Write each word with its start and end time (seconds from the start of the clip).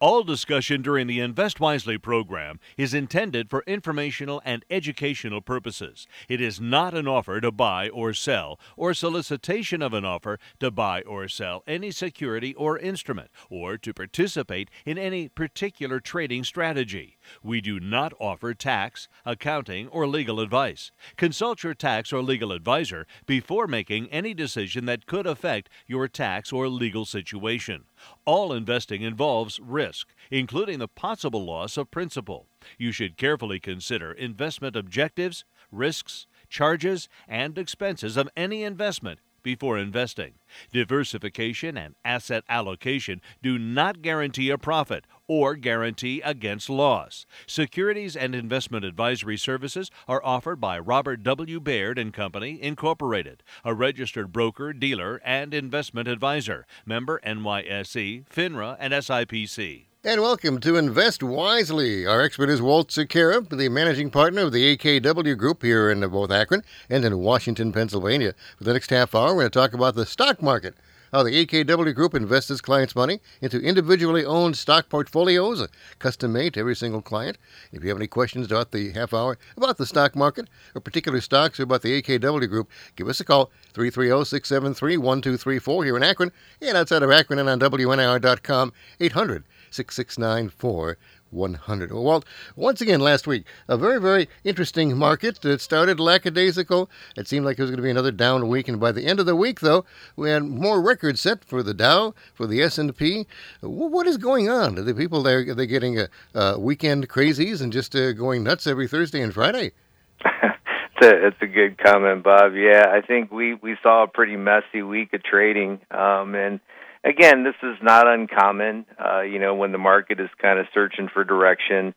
All 0.00 0.22
discussion 0.22 0.80
during 0.80 1.08
the 1.08 1.18
Invest 1.18 1.58
Wisely 1.58 1.98
program 1.98 2.60
is 2.76 2.94
intended 2.94 3.50
for 3.50 3.64
informational 3.66 4.40
and 4.44 4.64
educational 4.70 5.40
purposes. 5.40 6.06
It 6.28 6.40
is 6.40 6.60
not 6.60 6.94
an 6.94 7.08
offer 7.08 7.40
to 7.40 7.50
buy 7.50 7.88
or 7.88 8.14
sell, 8.14 8.60
or 8.76 8.94
solicitation 8.94 9.82
of 9.82 9.92
an 9.92 10.04
offer 10.04 10.38
to 10.60 10.70
buy 10.70 11.00
or 11.00 11.26
sell 11.26 11.64
any 11.66 11.90
security 11.90 12.54
or 12.54 12.78
instrument, 12.78 13.32
or 13.50 13.76
to 13.78 13.92
participate 13.92 14.70
in 14.86 14.98
any 14.98 15.28
particular 15.28 15.98
trading 15.98 16.44
strategy. 16.44 17.17
We 17.42 17.60
do 17.60 17.80
not 17.80 18.12
offer 18.18 18.54
tax, 18.54 19.08
accounting, 19.24 19.88
or 19.88 20.06
legal 20.06 20.40
advice. 20.40 20.90
Consult 21.16 21.62
your 21.62 21.74
tax 21.74 22.12
or 22.12 22.22
legal 22.22 22.52
advisor 22.52 23.06
before 23.26 23.66
making 23.66 24.08
any 24.10 24.34
decision 24.34 24.86
that 24.86 25.06
could 25.06 25.26
affect 25.26 25.68
your 25.86 26.08
tax 26.08 26.52
or 26.52 26.68
legal 26.68 27.04
situation. 27.04 27.84
All 28.24 28.52
investing 28.52 29.02
involves 29.02 29.60
risk, 29.60 30.08
including 30.30 30.78
the 30.78 30.88
possible 30.88 31.44
loss 31.44 31.76
of 31.76 31.90
principal. 31.90 32.46
You 32.76 32.92
should 32.92 33.16
carefully 33.16 33.60
consider 33.60 34.12
investment 34.12 34.76
objectives, 34.76 35.44
risks, 35.70 36.26
charges, 36.48 37.08
and 37.26 37.58
expenses 37.58 38.16
of 38.16 38.28
any 38.36 38.62
investment 38.62 39.20
before 39.42 39.78
investing. 39.78 40.34
Diversification 40.72 41.76
and 41.76 41.94
asset 42.04 42.44
allocation 42.48 43.20
do 43.42 43.58
not 43.58 44.02
guarantee 44.02 44.50
a 44.50 44.58
profit 44.58 45.04
or 45.28 45.54
guarantee 45.54 46.20
against 46.24 46.68
loss. 46.68 47.26
Securities 47.46 48.16
and 48.16 48.34
investment 48.34 48.84
advisory 48.84 49.36
services 49.36 49.90
are 50.08 50.24
offered 50.24 50.60
by 50.60 50.78
Robert 50.78 51.22
W. 51.22 51.60
Baird 51.60 51.98
and 51.98 52.12
Company, 52.12 52.60
Incorporated, 52.60 53.42
a 53.64 53.74
registered 53.74 54.32
broker, 54.32 54.72
dealer, 54.72 55.20
and 55.24 55.54
investment 55.54 56.08
advisor, 56.08 56.66
member 56.84 57.20
NYSE, 57.24 58.24
FINRA, 58.28 58.76
and 58.80 58.92
SIPC. 58.92 59.84
And 60.04 60.22
welcome 60.22 60.60
to 60.60 60.76
Invest 60.76 61.24
Wisely. 61.24 62.06
Our 62.06 62.22
expert 62.22 62.48
is 62.48 62.62
Walt 62.62 62.88
Sequeira, 62.88 63.48
the 63.48 63.68
managing 63.68 64.10
partner 64.10 64.42
of 64.42 64.52
the 64.52 64.76
AKW 64.76 65.36
Group 65.36 65.62
here 65.62 65.90
in 65.90 66.00
both 66.08 66.30
Akron 66.30 66.62
and 66.88 67.04
in 67.04 67.18
Washington, 67.18 67.72
Pennsylvania. 67.72 68.32
For 68.56 68.64
the 68.64 68.72
next 68.72 68.90
half 68.90 69.12
hour, 69.12 69.34
we're 69.34 69.42
going 69.42 69.50
to 69.50 69.58
talk 69.58 69.74
about 69.74 69.96
the 69.96 70.06
stock 70.06 70.40
market, 70.40 70.76
how 71.12 71.22
the 71.22 71.46
AKW 71.46 71.94
Group 71.94 72.14
invests 72.14 72.50
its 72.50 72.60
clients' 72.60 72.94
money 72.94 73.20
into 73.40 73.60
individually 73.60 74.24
owned 74.24 74.56
stock 74.56 74.88
portfolios, 74.88 75.66
custom 75.98 76.32
made 76.32 76.54
to 76.54 76.60
every 76.60 76.76
single 76.76 77.02
client. 77.02 77.38
If 77.72 77.82
you 77.82 77.88
have 77.88 77.98
any 77.98 78.06
questions 78.06 78.46
about 78.46 78.72
the 78.72 78.92
half 78.92 79.14
hour, 79.14 79.38
about 79.56 79.78
the 79.78 79.86
stock 79.86 80.14
market, 80.14 80.48
or 80.74 80.80
particular 80.80 81.20
stocks, 81.20 81.58
or 81.58 81.64
about 81.64 81.82
the 81.82 82.02
AKW 82.02 82.48
Group, 82.48 82.68
give 82.96 83.08
us 83.08 83.20
a 83.20 83.24
call, 83.24 83.50
330 83.74 84.24
673 84.24 84.96
1234 84.96 85.84
here 85.84 85.96
in 85.96 86.02
Akron 86.02 86.32
and 86.60 86.76
outside 86.76 87.02
of 87.02 87.10
Akron 87.10 87.38
and 87.38 87.48
on 87.48 87.60
WNIR.com, 87.60 88.72
800 89.00 89.44
6694 89.70 90.98
100. 91.30 91.92
Well, 91.92 92.24
once 92.56 92.80
again 92.80 93.00
last 93.00 93.26
week, 93.26 93.44
a 93.68 93.76
very, 93.76 94.00
very 94.00 94.28
interesting 94.44 94.96
market 94.96 95.40
that 95.42 95.60
started 95.60 96.00
lackadaisical. 96.00 96.90
It 97.16 97.28
seemed 97.28 97.44
like 97.44 97.58
it 97.58 97.62
was 97.62 97.70
going 97.70 97.78
to 97.78 97.82
be 97.82 97.90
another 97.90 98.10
down 98.10 98.48
week, 98.48 98.68
and 98.68 98.80
by 98.80 98.92
the 98.92 99.06
end 99.06 99.20
of 99.20 99.26
the 99.26 99.36
week, 99.36 99.60
though, 99.60 99.84
we 100.16 100.30
had 100.30 100.44
more 100.44 100.80
records 100.80 101.20
set 101.20 101.44
for 101.44 101.62
the 101.62 101.74
Dow, 101.74 102.14
for 102.34 102.46
the 102.46 102.62
S&P. 102.62 103.26
What 103.60 104.06
is 104.06 104.16
going 104.16 104.48
on? 104.48 104.78
Are 104.78 104.82
the 104.82 104.94
people 104.94 105.22
there, 105.22 105.40
are 105.40 105.54
they 105.54 105.66
getting 105.66 105.98
a, 105.98 106.08
a 106.34 106.58
weekend 106.58 107.08
crazies 107.08 107.60
and 107.60 107.72
just 107.72 107.94
uh, 107.94 108.12
going 108.12 108.42
nuts 108.42 108.66
every 108.66 108.88
Thursday 108.88 109.20
and 109.20 109.34
Friday? 109.34 109.72
it's, 110.24 111.06
a, 111.06 111.26
it's 111.26 111.42
a 111.42 111.46
good 111.46 111.78
comment, 111.78 112.24
Bob. 112.24 112.54
Yeah, 112.54 112.86
I 112.90 113.00
think 113.06 113.30
we, 113.30 113.54
we 113.54 113.76
saw 113.82 114.04
a 114.04 114.08
pretty 114.08 114.36
messy 114.36 114.82
week 114.82 115.12
of 115.12 115.22
trading, 115.22 115.80
um, 115.90 116.34
and– 116.34 116.60
again, 117.04 117.44
this 117.44 117.54
is 117.62 117.76
not 117.82 118.06
uncommon. 118.06 118.86
Uh, 118.98 119.20
you 119.22 119.38
know, 119.38 119.54
when 119.54 119.72
the 119.72 119.78
market 119.78 120.20
is 120.20 120.30
kind 120.40 120.58
of 120.58 120.66
searching 120.74 121.08
for 121.12 121.24
direction, 121.24 121.94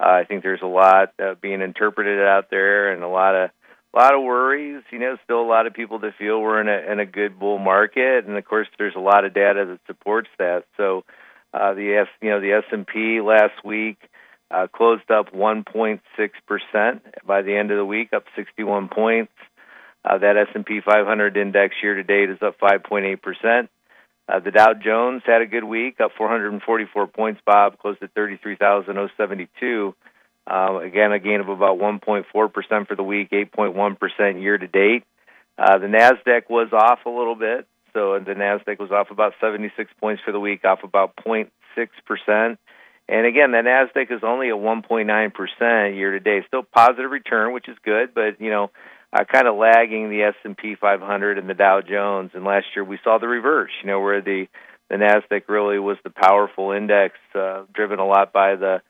uh, 0.00 0.08
I 0.08 0.24
think 0.24 0.42
there's 0.42 0.62
a 0.62 0.66
lot 0.66 1.12
uh, 1.22 1.34
being 1.40 1.60
interpreted 1.62 2.20
out 2.20 2.50
there, 2.50 2.92
and 2.92 3.02
a 3.02 3.08
lot 3.08 3.34
of 3.34 3.50
a 3.94 3.98
lot 3.98 4.14
of 4.14 4.22
worries. 4.22 4.82
You 4.90 4.98
know, 4.98 5.16
still 5.24 5.40
a 5.40 5.46
lot 5.46 5.66
of 5.66 5.74
people 5.74 5.98
that 6.00 6.14
feel 6.18 6.40
we're 6.40 6.60
in 6.60 6.68
a 6.68 6.92
in 6.92 7.00
a 7.00 7.06
good 7.06 7.38
bull 7.38 7.58
market, 7.58 8.26
and 8.26 8.36
of 8.36 8.44
course, 8.44 8.68
there's 8.78 8.96
a 8.96 9.00
lot 9.00 9.24
of 9.24 9.34
data 9.34 9.64
that 9.66 9.80
supports 9.86 10.28
that. 10.38 10.64
So, 10.76 11.04
uh, 11.52 11.74
the 11.74 12.02
S, 12.02 12.08
you 12.20 12.30
know, 12.30 12.40
the 12.40 12.52
S 12.52 12.64
and 12.72 12.86
P 12.86 13.20
last 13.20 13.64
week. 13.64 13.98
Uh, 14.50 14.66
closed 14.66 15.10
up 15.10 15.32
1.6% 15.32 16.00
by 17.24 17.40
the 17.40 17.56
end 17.56 17.70
of 17.70 17.78
the 17.78 17.84
week, 17.86 18.12
up 18.12 18.24
61 18.36 18.88
points. 18.88 19.32
Uh, 20.04 20.18
that 20.18 20.36
S&P 20.36 20.80
500 20.84 21.38
index 21.38 21.74
year 21.82 21.94
to 21.94 22.02
date 22.02 22.28
is 22.28 22.36
up 22.42 22.58
5.8 22.60 23.22
percent. 23.22 23.70
Uh, 24.28 24.38
the 24.38 24.50
Dow 24.50 24.72
Jones 24.74 25.22
had 25.26 25.42
a 25.42 25.46
good 25.46 25.64
week, 25.64 26.00
up 26.00 26.12
444 26.16 27.06
points. 27.08 27.40
Bob 27.44 27.78
closed 27.78 28.02
at 28.02 28.14
33,072. 28.14 29.94
Uh, 30.50 30.78
again, 30.78 31.12
a 31.12 31.18
gain 31.18 31.40
of 31.40 31.48
about 31.48 31.78
1.4 31.78 32.52
percent 32.52 32.88
for 32.88 32.96
the 32.96 33.02
week, 33.02 33.30
8.1 33.30 33.98
percent 33.98 34.40
year 34.40 34.58
to 34.58 34.66
date. 34.66 35.04
Uh, 35.58 35.78
the 35.78 35.86
Nasdaq 35.86 36.48
was 36.48 36.72
off 36.72 37.00
a 37.06 37.10
little 37.10 37.36
bit, 37.36 37.66
so 37.92 38.18
the 38.18 38.32
Nasdaq 38.32 38.78
was 38.78 38.90
off 38.90 39.10
about 39.10 39.34
76 39.40 39.90
points 40.00 40.22
for 40.24 40.32
the 40.32 40.40
week, 40.40 40.64
off 40.64 40.82
about 40.82 41.14
0.6 41.16 41.50
percent. 42.06 42.58
And 43.08 43.26
again, 43.26 43.52
the 43.52 43.58
Nasdaq 43.58 44.10
is 44.10 44.22
only 44.22 44.48
at 44.48 44.54
1.9 44.54 45.34
percent 45.34 45.96
year 45.96 46.12
to 46.12 46.20
date. 46.20 46.44
Still 46.46 46.62
positive 46.62 47.10
return, 47.10 47.52
which 47.52 47.68
is 47.68 47.76
good, 47.84 48.14
but 48.14 48.40
you 48.40 48.50
know 48.50 48.70
uh, 49.12 49.24
kind 49.24 49.46
of 49.46 49.56
lagging 49.56 50.08
the 50.08 50.22
S&P 50.22 50.74
500 50.80 51.38
and 51.38 51.48
the 51.48 51.54
Dow 51.54 51.80
Jones. 51.80 52.30
And 52.34 52.44
last 52.44 52.66
year 52.74 52.84
we 52.84 52.98
saw 53.04 53.18
the 53.18 53.28
reverse, 53.28 53.70
you 53.82 53.88
know, 53.88 54.00
where 54.00 54.20
the 54.20 54.46
the 54.90 54.98
Nasdaq 54.98 55.48
really 55.48 55.78
was 55.78 55.96
the 56.04 56.10
powerful 56.10 56.72
index, 56.72 57.14
uh, 57.34 57.62
driven 57.72 57.98
a 57.98 58.06
lot 58.06 58.30
by 58.30 58.56
the 58.56 58.82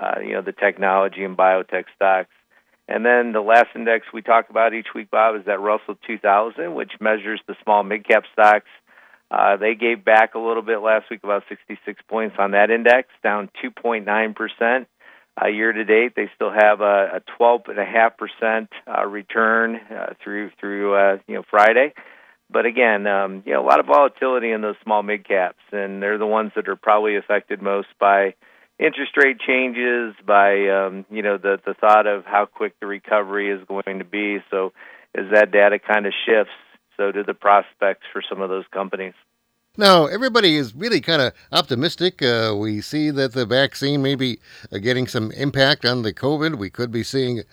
uh, 0.00 0.20
you 0.20 0.32
know 0.32 0.42
the 0.42 0.52
technology 0.52 1.22
and 1.22 1.36
biotech 1.36 1.84
stocks. 1.94 2.30
And 2.88 3.04
then 3.04 3.32
the 3.32 3.40
last 3.40 3.68
index 3.74 4.06
we 4.12 4.22
talk 4.22 4.50
about 4.50 4.74
each 4.74 4.88
week, 4.94 5.10
Bob, 5.10 5.36
is 5.36 5.44
that 5.46 5.60
Russell 5.60 5.96
2000, 6.06 6.74
which 6.74 6.92
measures 6.98 7.40
the 7.46 7.54
small 7.62 7.82
mid 7.82 8.08
cap 8.08 8.24
stocks. 8.32 8.68
Uh, 9.30 9.56
they 9.56 9.74
gave 9.74 10.04
back 10.04 10.34
a 10.34 10.40
little 10.40 10.62
bit 10.62 10.78
last 10.78 11.08
week, 11.08 11.20
about 11.22 11.44
66 11.48 12.02
points 12.08 12.34
on 12.38 12.50
that 12.50 12.70
index, 12.70 13.08
down 13.22 13.48
2.9 13.62 14.34
percent. 14.34 14.88
Uh, 15.40 15.46
year 15.48 15.72
to 15.72 15.84
date, 15.84 16.12
they 16.16 16.30
still 16.34 16.50
have 16.50 16.80
a, 16.80 17.16
a 17.16 17.20
12.5 17.40 18.10
percent 18.16 18.68
uh, 18.86 19.06
return 19.06 19.76
uh, 19.76 20.14
through 20.22 20.50
through 20.60 20.94
uh, 20.94 21.18
you 21.26 21.34
know 21.36 21.42
Friday. 21.50 21.92
But 22.52 22.66
again, 22.66 23.06
um, 23.06 23.42
you 23.46 23.54
know, 23.54 23.62
a 23.62 23.66
lot 23.66 23.80
of 23.80 23.86
volatility 23.86 24.50
in 24.50 24.60
those 24.60 24.74
small 24.82 25.02
mid 25.02 25.26
caps, 25.26 25.62
and 25.72 26.02
they're 26.02 26.18
the 26.18 26.26
ones 26.26 26.52
that 26.56 26.68
are 26.68 26.76
probably 26.76 27.16
affected 27.16 27.62
most 27.62 27.88
by 27.98 28.34
interest 28.78 29.12
rate 29.16 29.38
changes, 29.38 30.14
by 30.26 30.68
um, 30.68 31.06
you 31.10 31.22
know 31.22 31.38
the 31.38 31.60
the 31.64 31.74
thought 31.74 32.06
of 32.06 32.24
how 32.24 32.46
quick 32.46 32.74
the 32.80 32.86
recovery 32.86 33.50
is 33.50 33.60
going 33.68 34.00
to 34.00 34.04
be. 34.04 34.38
So 34.50 34.72
as 35.16 35.26
that 35.32 35.52
data 35.52 35.78
kind 35.78 36.06
of 36.06 36.12
shifts, 36.26 36.52
so 36.96 37.12
do 37.12 37.22
the 37.22 37.34
prospects 37.34 38.06
for 38.12 38.22
some 38.28 38.40
of 38.40 38.48
those 38.48 38.64
companies. 38.72 39.14
Now, 39.80 40.04
everybody 40.04 40.56
is 40.56 40.74
really 40.74 41.00
kind 41.00 41.22
of 41.22 41.32
optimistic. 41.52 42.20
Uh, 42.20 42.54
we 42.54 42.82
see 42.82 43.10
that 43.12 43.32
the 43.32 43.46
vaccine 43.46 44.02
may 44.02 44.14
be 44.14 44.38
uh, 44.70 44.76
getting 44.76 45.06
some 45.06 45.32
impact 45.32 45.86
on 45.86 46.02
the 46.02 46.12
COVID. 46.12 46.58
We 46.58 46.68
could 46.68 46.90
be 46.92 47.02
seeing 47.02 47.44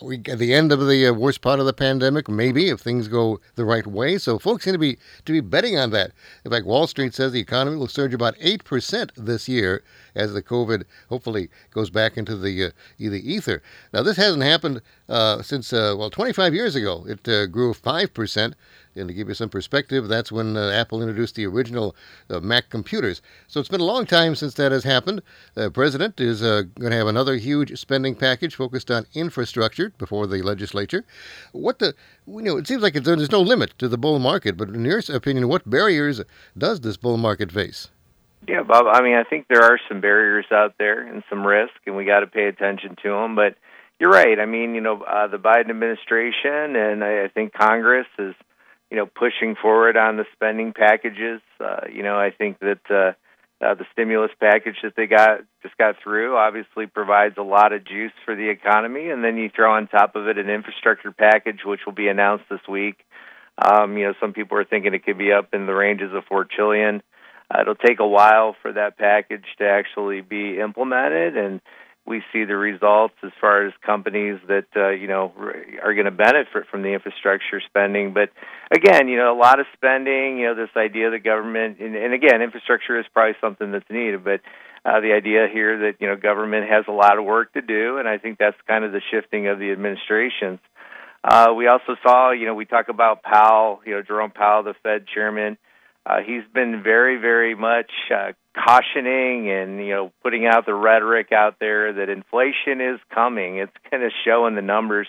we 0.00 0.22
at 0.26 0.38
the 0.38 0.54
end 0.54 0.72
of 0.72 0.88
the 0.88 1.08
uh, 1.08 1.12
worst 1.12 1.42
part 1.42 1.60
of 1.60 1.66
the 1.66 1.74
pandemic, 1.74 2.26
maybe 2.26 2.70
if 2.70 2.80
things 2.80 3.06
go 3.06 3.38
the 3.56 3.66
right 3.66 3.86
way. 3.86 4.16
So 4.16 4.38
folks 4.38 4.64
seem 4.64 4.72
to 4.72 4.78
be 4.78 4.96
to 5.26 5.32
be 5.32 5.42
betting 5.42 5.78
on 5.78 5.90
that. 5.90 6.12
In 6.46 6.50
fact, 6.50 6.64
Wall 6.64 6.86
Street 6.86 7.12
says 7.12 7.32
the 7.32 7.40
economy 7.40 7.76
will 7.76 7.86
surge 7.86 8.14
about 8.14 8.34
eight 8.40 8.64
percent 8.64 9.12
this 9.18 9.46
year 9.46 9.84
as 10.14 10.32
the 10.32 10.42
COVID 10.42 10.84
hopefully 11.08 11.50
goes 11.70 11.90
back 11.90 12.16
into 12.16 12.36
the 12.36 12.66
uh, 12.66 12.70
the 12.98 13.32
ether. 13.32 13.62
Now, 13.92 14.02
this 14.02 14.16
hasn't 14.16 14.42
happened 14.42 14.82
uh, 15.08 15.42
since 15.42 15.72
uh, 15.72 15.94
well 15.96 16.10
25 16.10 16.54
years 16.54 16.74
ago. 16.74 17.04
It 17.08 17.28
uh, 17.28 17.46
grew 17.46 17.74
five 17.74 18.14
percent. 18.14 18.54
And 18.96 19.08
to 19.08 19.14
give 19.14 19.28
you 19.28 19.34
some 19.34 19.48
perspective, 19.48 20.06
that's 20.06 20.30
when 20.30 20.56
uh, 20.56 20.70
Apple 20.70 21.02
introduced 21.02 21.34
the 21.34 21.46
original 21.46 21.96
uh, 22.30 22.38
Mac 22.38 22.70
computers. 22.70 23.22
So 23.48 23.58
it's 23.58 23.68
been 23.68 23.80
a 23.80 23.84
long 23.84 24.06
time 24.06 24.36
since 24.36 24.54
that 24.54 24.70
has 24.70 24.84
happened. 24.84 25.20
The 25.54 25.70
president 25.70 26.20
is 26.20 26.42
uh, 26.42 26.62
going 26.78 26.92
to 26.92 26.96
have 26.96 27.08
another 27.08 27.34
huge 27.34 27.76
spending 27.78 28.14
package 28.14 28.54
focused 28.54 28.92
on 28.92 29.06
infrastructure 29.12 29.90
before 29.98 30.26
the 30.28 30.42
legislature. 30.42 31.04
What 31.52 31.80
the 31.80 31.94
you 32.26 32.42
know, 32.42 32.56
it 32.56 32.66
seems 32.66 32.82
like 32.82 32.94
there's 32.94 33.30
no 33.30 33.40
limit 33.40 33.76
to 33.78 33.88
the 33.88 33.98
bull 33.98 34.18
market, 34.18 34.56
but 34.56 34.68
in 34.68 34.84
your 34.84 35.02
opinion, 35.08 35.48
what 35.48 35.68
barriers 35.68 36.22
does 36.56 36.80
this 36.80 36.96
bull 36.96 37.16
market 37.16 37.52
face? 37.52 37.88
Yeah, 38.46 38.62
Bob. 38.62 38.86
I 38.90 39.02
mean, 39.02 39.14
I 39.14 39.24
think 39.24 39.46
there 39.48 39.62
are 39.62 39.78
some 39.88 40.00
barriers 40.00 40.46
out 40.52 40.74
there 40.78 41.06
and 41.06 41.22
some 41.30 41.46
risk, 41.46 41.74
and 41.86 41.96
we 41.96 42.04
got 42.04 42.20
to 42.20 42.26
pay 42.26 42.46
attention 42.46 42.96
to 43.02 43.10
them. 43.10 43.36
But 43.36 43.56
you're 43.98 44.10
right. 44.10 44.38
I 44.38 44.46
mean, 44.46 44.74
you 44.74 44.80
know, 44.80 45.02
uh, 45.02 45.28
the 45.28 45.38
Biden 45.38 45.70
administration 45.70 46.76
and 46.76 47.02
I, 47.02 47.24
I 47.24 47.28
think 47.28 47.52
Congress 47.54 48.06
is 48.18 48.34
you 48.90 49.00
know, 49.00 49.06
pushing 49.06 49.56
forward 49.60 49.96
on 49.96 50.16
the 50.16 50.24
spending 50.34 50.72
packages. 50.72 51.40
Uh, 51.58 51.80
you 51.92 52.04
know, 52.04 52.16
I 52.16 52.30
think 52.30 52.60
that 52.60 52.78
uh, 52.88 53.12
uh, 53.64 53.74
the 53.74 53.84
stimulus 53.92 54.30
package 54.38 54.76
that 54.84 54.94
they 54.96 55.06
got 55.06 55.40
just 55.62 55.76
got 55.78 55.96
through 56.00 56.36
obviously 56.36 56.86
provides 56.86 57.34
a 57.36 57.42
lot 57.42 57.72
of 57.72 57.84
juice 57.84 58.12
for 58.24 58.36
the 58.36 58.50
economy, 58.50 59.10
and 59.10 59.24
then 59.24 59.36
you 59.36 59.50
throw 59.54 59.74
on 59.74 59.88
top 59.88 60.14
of 60.14 60.28
it 60.28 60.38
an 60.38 60.48
infrastructure 60.48 61.10
package, 61.10 61.60
which 61.64 61.80
will 61.86 61.92
be 61.92 62.06
announced 62.06 62.44
this 62.48 62.60
week. 62.68 63.04
Um, 63.58 63.96
you 63.96 64.04
know, 64.04 64.14
some 64.20 64.32
people 64.32 64.58
are 64.58 64.64
thinking 64.64 64.94
it 64.94 65.04
could 65.04 65.18
be 65.18 65.32
up 65.32 65.48
in 65.52 65.66
the 65.66 65.74
ranges 65.74 66.12
of 66.14 66.24
four 66.28 66.44
trillion. 66.44 66.96
Uh, 66.96 67.00
it'll 67.60 67.74
take 67.74 68.00
a 68.00 68.06
while 68.06 68.56
for 68.62 68.72
that 68.72 68.98
package 68.98 69.44
to 69.58 69.64
actually 69.64 70.20
be 70.20 70.58
implemented, 70.58 71.36
and 71.36 71.60
we 72.06 72.22
see 72.32 72.44
the 72.44 72.56
results 72.56 73.14
as 73.22 73.32
far 73.40 73.66
as 73.66 73.72
companies 73.84 74.38
that 74.48 74.66
uh, 74.76 74.90
you 74.90 75.08
know 75.08 75.32
are 75.82 75.94
going 75.94 76.04
to 76.04 76.10
benefit 76.10 76.66
from 76.70 76.82
the 76.82 76.90
infrastructure 76.90 77.60
spending. 77.66 78.12
But 78.12 78.30
again, 78.70 79.08
you 79.08 79.16
know, 79.16 79.34
a 79.34 79.38
lot 79.38 79.60
of 79.60 79.66
spending. 79.74 80.38
You 80.38 80.48
know, 80.48 80.54
this 80.54 80.70
idea 80.76 81.10
the 81.10 81.18
government, 81.18 81.78
and, 81.80 81.96
and 81.96 82.12
again, 82.12 82.42
infrastructure 82.42 82.98
is 82.98 83.06
probably 83.12 83.36
something 83.40 83.72
that's 83.72 83.88
needed, 83.90 84.22
but 84.24 84.40
uh, 84.84 85.00
the 85.00 85.12
idea 85.12 85.48
here 85.50 85.78
that 85.90 86.00
you 86.00 86.06
know 86.06 86.16
government 86.16 86.68
has 86.68 86.84
a 86.88 86.92
lot 86.92 87.18
of 87.18 87.24
work 87.24 87.52
to 87.54 87.62
do, 87.62 87.98
and 87.98 88.06
I 88.06 88.18
think 88.18 88.38
that's 88.38 88.56
kind 88.66 88.84
of 88.84 88.92
the 88.92 89.00
shifting 89.10 89.48
of 89.48 89.58
the 89.58 89.72
administrations. 89.72 90.60
Uh, 91.24 91.54
we 91.56 91.66
also 91.68 91.96
saw, 92.02 92.32
you 92.32 92.44
know, 92.44 92.54
we 92.54 92.66
talk 92.66 92.90
about 92.90 93.22
Powell, 93.22 93.80
you 93.86 93.94
know, 93.94 94.02
Jerome 94.02 94.30
Powell, 94.30 94.62
the 94.62 94.74
Fed 94.82 95.06
chairman. 95.06 95.54
Uh, 95.54 95.56
he's 96.24 96.44
been 96.52 96.82
very, 96.82 97.16
very 97.18 97.54
much 97.54 97.90
uh, 98.14 98.32
cautioning 98.54 99.50
and 99.50 99.78
you 99.78 99.90
know 99.90 100.12
putting 100.22 100.46
out 100.46 100.66
the 100.66 100.74
rhetoric 100.74 101.32
out 101.32 101.56
there 101.58 101.92
that 101.92 102.08
inflation 102.08 102.80
is 102.80 103.00
coming. 103.12 103.58
It's 103.58 103.72
going 103.90 104.02
to 104.02 104.10
show 104.24 104.46
in 104.46 104.54
the 104.54 104.62
numbers. 104.62 105.08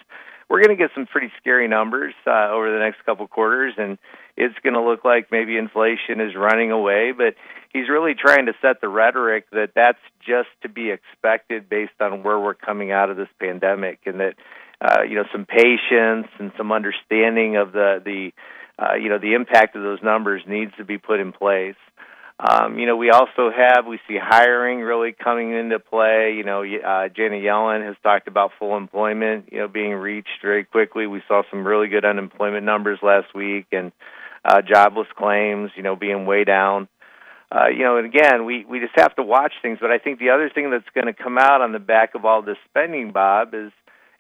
We're 0.50 0.62
going 0.62 0.78
to 0.78 0.82
get 0.82 0.92
some 0.94 1.08
pretty 1.08 1.32
scary 1.40 1.68
numbers 1.68 2.14
uh, 2.28 2.50
over 2.52 2.72
the 2.72 2.80
next 2.80 3.04
couple 3.06 3.28
quarters, 3.28 3.74
and 3.78 3.98
it's 4.38 4.54
going 4.64 4.76
to 4.76 4.82
look 4.82 5.04
like 5.04 5.32
maybe 5.32 5.58
inflation 5.58 6.22
is 6.22 6.36
running 6.36 6.72
away. 6.72 7.14
But 7.18 7.34
he's 7.74 7.90
really 7.90 8.14
trying 8.14 8.46
to 8.46 8.54
set 8.62 8.80
the 8.80 8.88
rhetoric 8.88 9.50
that 9.52 9.72
that's 9.76 10.00
just 10.26 10.50
to 10.62 10.70
be 10.70 10.92
expected 10.92 11.68
based 11.68 12.00
on 12.00 12.22
where 12.24 12.40
we're 12.40 12.54
coming 12.54 12.92
out 12.92 13.10
of 13.10 13.18
this 13.18 13.30
pandemic, 13.40 14.02
and 14.06 14.20
that 14.20 14.36
uh, 14.82 15.02
you 15.04 15.16
know 15.16 15.26
some 15.32 15.46
patience 15.46 16.28
and 16.40 16.52
some 16.58 16.72
understanding 16.72 17.58
of 17.58 17.72
the 17.72 18.02
the 18.06 18.32
uh, 18.78 18.96
you 18.96 19.10
know 19.10 19.20
the 19.20 19.34
impact 19.34 19.76
of 19.76 19.84
those 19.84 20.00
numbers 20.04 20.44
needs 20.48 20.72
to 20.78 20.86
be 20.86 20.98
put 20.98 21.20
in 21.20 21.32
place. 21.32 21.76
Um, 22.38 22.78
you 22.78 22.86
know, 22.86 22.98
we 22.98 23.12
also 23.12 23.50
have 23.50 23.86
we 23.88 23.98
see 24.10 24.18
hiring 24.22 24.82
really 24.82 25.14
coming 25.14 25.54
into 25.54 25.80
play. 25.80 26.34
You 26.36 26.44
know, 26.44 26.64
uh, 26.64 27.08
Janet 27.08 27.44
Yellen 27.44 27.86
has 27.88 27.96
talked 28.04 28.28
about 28.28 28.52
full 28.60 28.76
employment, 28.76 29.50
you 29.54 29.60
know, 29.60 29.70
being 29.70 29.94
reached 29.94 30.42
very 30.42 30.66
quickly. 30.66 31.08
We 31.08 31.22
saw 31.30 31.44
some 31.50 31.66
really 31.66 31.88
good 31.88 32.04
unemployment 32.04 32.66
numbers 32.66 33.00
last 33.02 33.34
week, 33.34 33.68
and 33.72 33.94
uh, 34.44 34.62
jobless 34.62 35.08
claims, 35.16 35.72
you 35.78 35.84
know, 35.84 35.96
being 35.96 36.26
way 36.26 36.44
down. 36.44 36.90
Uh, 37.50 37.68
you 37.68 37.84
know, 37.84 37.98
and 37.98 38.06
again, 38.06 38.44
we 38.44 38.66
we 38.66 38.82
just 38.82 38.98
have 38.98 39.16
to 39.16 39.24
watch 39.24 39.54
things. 39.62 39.78
But 39.80 39.92
I 39.92 39.98
think 40.00 40.20
the 40.20 40.32
other 40.32 40.50
thing 40.54 40.72
that's 40.72 40.90
going 40.94 41.08
to 41.08 41.14
come 41.14 41.38
out 41.38 41.62
on 41.62 41.72
the 41.72 41.80
back 41.80 42.16
of 42.16 42.26
all 42.26 42.42
this 42.42 42.58
spending, 42.70 43.12
Bob, 43.12 43.54
is 43.54 43.72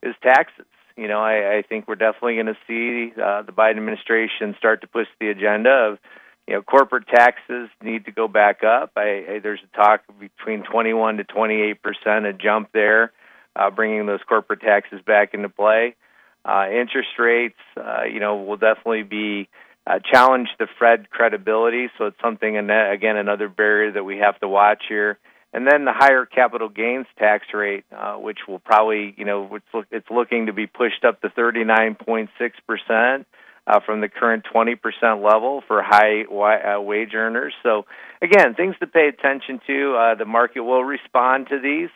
is 0.01 0.15
taxes. 0.23 0.65
You 0.97 1.07
know, 1.07 1.19
I, 1.19 1.57
I 1.57 1.61
think 1.67 1.87
we're 1.87 1.95
definitely 1.95 2.35
going 2.35 2.45
to 2.45 2.57
see 2.67 3.11
uh, 3.21 3.41
the 3.41 3.51
Biden 3.51 3.77
administration 3.77 4.55
start 4.57 4.81
to 4.81 4.87
push 4.87 5.07
the 5.19 5.29
agenda 5.29 5.69
of 5.69 5.99
you 6.47 6.53
know, 6.53 6.61
corporate 6.61 7.07
taxes 7.07 7.69
need 7.81 8.05
to 8.05 8.11
go 8.11 8.27
back 8.27 8.63
up. 8.63 8.91
I, 8.95 9.25
I, 9.29 9.39
there's 9.41 9.61
a 9.63 9.75
talk 9.75 10.01
between 10.19 10.63
21 10.63 11.17
to 11.17 11.23
28 11.23 11.81
percent, 11.81 12.25
a 12.25 12.33
jump 12.33 12.69
there, 12.71 13.11
uh, 13.55 13.71
bringing 13.71 14.05
those 14.05 14.19
corporate 14.27 14.61
taxes 14.61 15.01
back 15.05 15.33
into 15.33 15.49
play. 15.49 15.95
Uh, 16.43 16.67
interest 16.69 17.09
rates, 17.17 17.57
uh, 17.75 18.03
you 18.03 18.19
know, 18.19 18.43
will 18.43 18.57
definitely 18.57 19.01
be 19.01 19.49
uh, 19.87 19.97
challenge 20.11 20.49
the 20.59 20.67
Fed 20.79 21.09
credibility. 21.09 21.87
So 21.97 22.05
it's 22.05 22.17
something, 22.21 22.55
again, 22.55 23.17
another 23.17 23.49
barrier 23.49 23.91
that 23.93 24.03
we 24.03 24.19
have 24.19 24.39
to 24.41 24.47
watch 24.47 24.83
here. 24.87 25.17
And 25.55 25.65
then 25.65 25.85
the 25.85 25.93
higher 25.93 26.25
capital 26.25 26.67
gains 26.67 27.05
tax 27.17 27.45
rate, 27.53 27.85
uh, 27.89 28.15
which 28.15 28.39
will 28.45 28.59
probably, 28.59 29.15
you 29.15 29.23
know, 29.23 29.55
it's, 29.55 29.65
look, 29.73 29.85
it's 29.89 30.09
looking 30.11 30.47
to 30.47 30.53
be 30.53 30.67
pushed 30.67 31.05
up 31.05 31.21
to 31.21 31.29
39.6 31.29 32.27
percent 32.67 33.25
uh, 33.65 33.79
from 33.85 34.01
the 34.01 34.09
current 34.09 34.45
20% 34.53 34.75
level 35.23 35.63
for 35.65 35.81
high 35.81 36.23
uh, 36.23 36.81
wage 36.81 37.13
earners. 37.15 37.53
So, 37.63 37.85
again, 38.21 38.55
things 38.55 38.75
to 38.81 38.87
pay 38.87 39.07
attention 39.07 39.61
to. 39.65 39.95
Uh, 39.95 40.15
the 40.15 40.25
market 40.25 40.59
will 40.59 40.83
respond 40.83 41.47
to 41.51 41.61
these. 41.61 41.89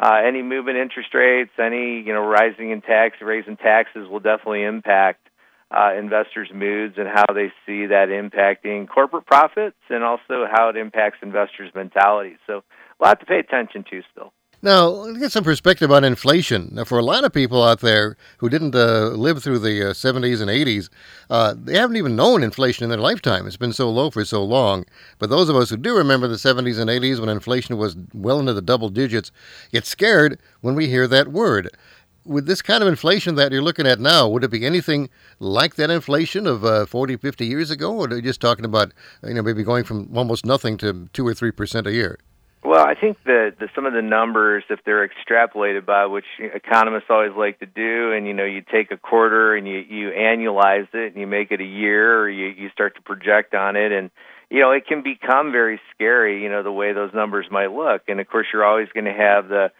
Uh, 0.00 0.16
any 0.26 0.42
movement 0.42 0.76
in 0.76 0.82
interest 0.82 1.14
rates, 1.14 1.52
any 1.60 2.00
you 2.00 2.12
know 2.12 2.26
rising 2.26 2.72
in 2.72 2.82
tax, 2.82 3.18
raising 3.22 3.56
taxes 3.56 4.08
will 4.10 4.18
definitely 4.18 4.64
impact 4.64 5.28
uh, 5.70 5.94
investors' 5.96 6.50
moods 6.52 6.96
and 6.98 7.06
how 7.06 7.24
they 7.32 7.52
see 7.64 7.86
that 7.86 8.08
impacting 8.08 8.88
corporate 8.88 9.26
profits, 9.26 9.76
and 9.90 10.02
also 10.02 10.44
how 10.50 10.70
it 10.70 10.76
impacts 10.76 11.18
investors' 11.22 11.70
mentality. 11.72 12.36
So, 12.48 12.62
a 13.00 13.04
lot 13.04 13.20
to 13.20 13.26
pay 13.26 13.38
attention 13.38 13.84
to 13.90 14.02
still. 14.12 14.32
Now, 14.62 15.12
get 15.12 15.32
some 15.32 15.44
perspective 15.44 15.92
on 15.92 16.02
inflation. 16.02 16.70
Now, 16.72 16.84
for 16.84 16.98
a 16.98 17.04
lot 17.04 17.24
of 17.24 17.32
people 17.32 17.62
out 17.62 17.80
there 17.80 18.16
who 18.38 18.48
didn't 18.48 18.74
uh, 18.74 19.08
live 19.10 19.42
through 19.42 19.58
the 19.58 19.90
uh, 19.90 19.92
70s 19.92 20.40
and 20.40 20.50
80s, 20.50 20.88
uh, 21.28 21.54
they 21.56 21.76
haven't 21.76 21.96
even 21.96 22.16
known 22.16 22.42
inflation 22.42 22.82
in 22.82 22.90
their 22.90 22.98
lifetime. 22.98 23.46
It's 23.46 23.58
been 23.58 23.74
so 23.74 23.90
low 23.90 24.10
for 24.10 24.24
so 24.24 24.42
long. 24.42 24.86
But 25.18 25.28
those 25.28 25.50
of 25.50 25.56
us 25.56 25.68
who 25.68 25.76
do 25.76 25.94
remember 25.94 26.26
the 26.26 26.36
70s 26.36 26.78
and 26.78 26.88
80s 26.88 27.20
when 27.20 27.28
inflation 27.28 27.76
was 27.76 27.96
well 28.14 28.40
into 28.40 28.54
the 28.54 28.62
double 28.62 28.88
digits 28.88 29.30
get 29.72 29.84
scared 29.84 30.38
when 30.62 30.74
we 30.74 30.88
hear 30.88 31.06
that 31.06 31.28
word. 31.28 31.68
With 32.24 32.46
this 32.46 32.62
kind 32.62 32.82
of 32.82 32.88
inflation 32.88 33.36
that 33.36 33.52
you're 33.52 33.62
looking 33.62 33.86
at 33.86 34.00
now, 34.00 34.26
would 34.26 34.42
it 34.42 34.50
be 34.50 34.66
anything 34.66 35.10
like 35.38 35.76
that 35.76 35.90
inflation 35.90 36.46
of 36.46 36.64
uh, 36.64 36.86
40, 36.86 37.18
50 37.18 37.46
years 37.46 37.70
ago? 37.70 37.94
Or 37.94 38.08
are 38.08 38.16
you 38.16 38.22
just 38.22 38.40
talking 38.40 38.64
about, 38.64 38.92
you 39.22 39.34
know, 39.34 39.42
maybe 39.42 39.62
going 39.62 39.84
from 39.84 40.10
almost 40.16 40.46
nothing 40.46 40.76
to 40.78 41.08
2 41.12 41.26
or 41.28 41.34
3% 41.34 41.86
a 41.86 41.92
year? 41.92 42.18
Well, 42.66 42.84
I 42.84 42.96
think 42.96 43.16
that 43.26 43.54
the, 43.60 43.68
some 43.76 43.86
of 43.86 43.92
the 43.92 44.02
numbers, 44.02 44.64
if 44.70 44.80
they're 44.84 45.08
extrapolated 45.08 45.86
by, 45.86 46.06
which 46.06 46.24
economists 46.40 47.04
always 47.08 47.30
like 47.38 47.60
to 47.60 47.66
do, 47.66 48.10
and 48.10 48.26
you 48.26 48.34
know, 48.34 48.44
you 48.44 48.60
take 48.60 48.90
a 48.90 48.96
quarter 48.96 49.54
and 49.54 49.68
you 49.68 49.78
you 49.78 50.10
annualize 50.10 50.88
it 50.92 51.12
and 51.12 51.16
you 51.16 51.28
make 51.28 51.52
it 51.52 51.60
a 51.60 51.64
year, 51.64 52.20
or 52.20 52.28
you 52.28 52.46
you 52.46 52.68
start 52.70 52.96
to 52.96 53.02
project 53.02 53.54
on 53.54 53.76
it, 53.76 53.92
and 53.92 54.10
you 54.50 54.58
know, 54.58 54.72
it 54.72 54.84
can 54.84 55.04
become 55.04 55.52
very 55.52 55.80
scary. 55.94 56.42
You 56.42 56.48
know, 56.48 56.64
the 56.64 56.72
way 56.72 56.92
those 56.92 57.14
numbers 57.14 57.46
might 57.52 57.70
look, 57.70 58.02
and 58.08 58.18
of 58.18 58.26
course, 58.26 58.48
you're 58.52 58.64
always 58.64 58.88
going 58.92 59.04
to 59.04 59.12
have 59.12 59.46
the 59.46 59.70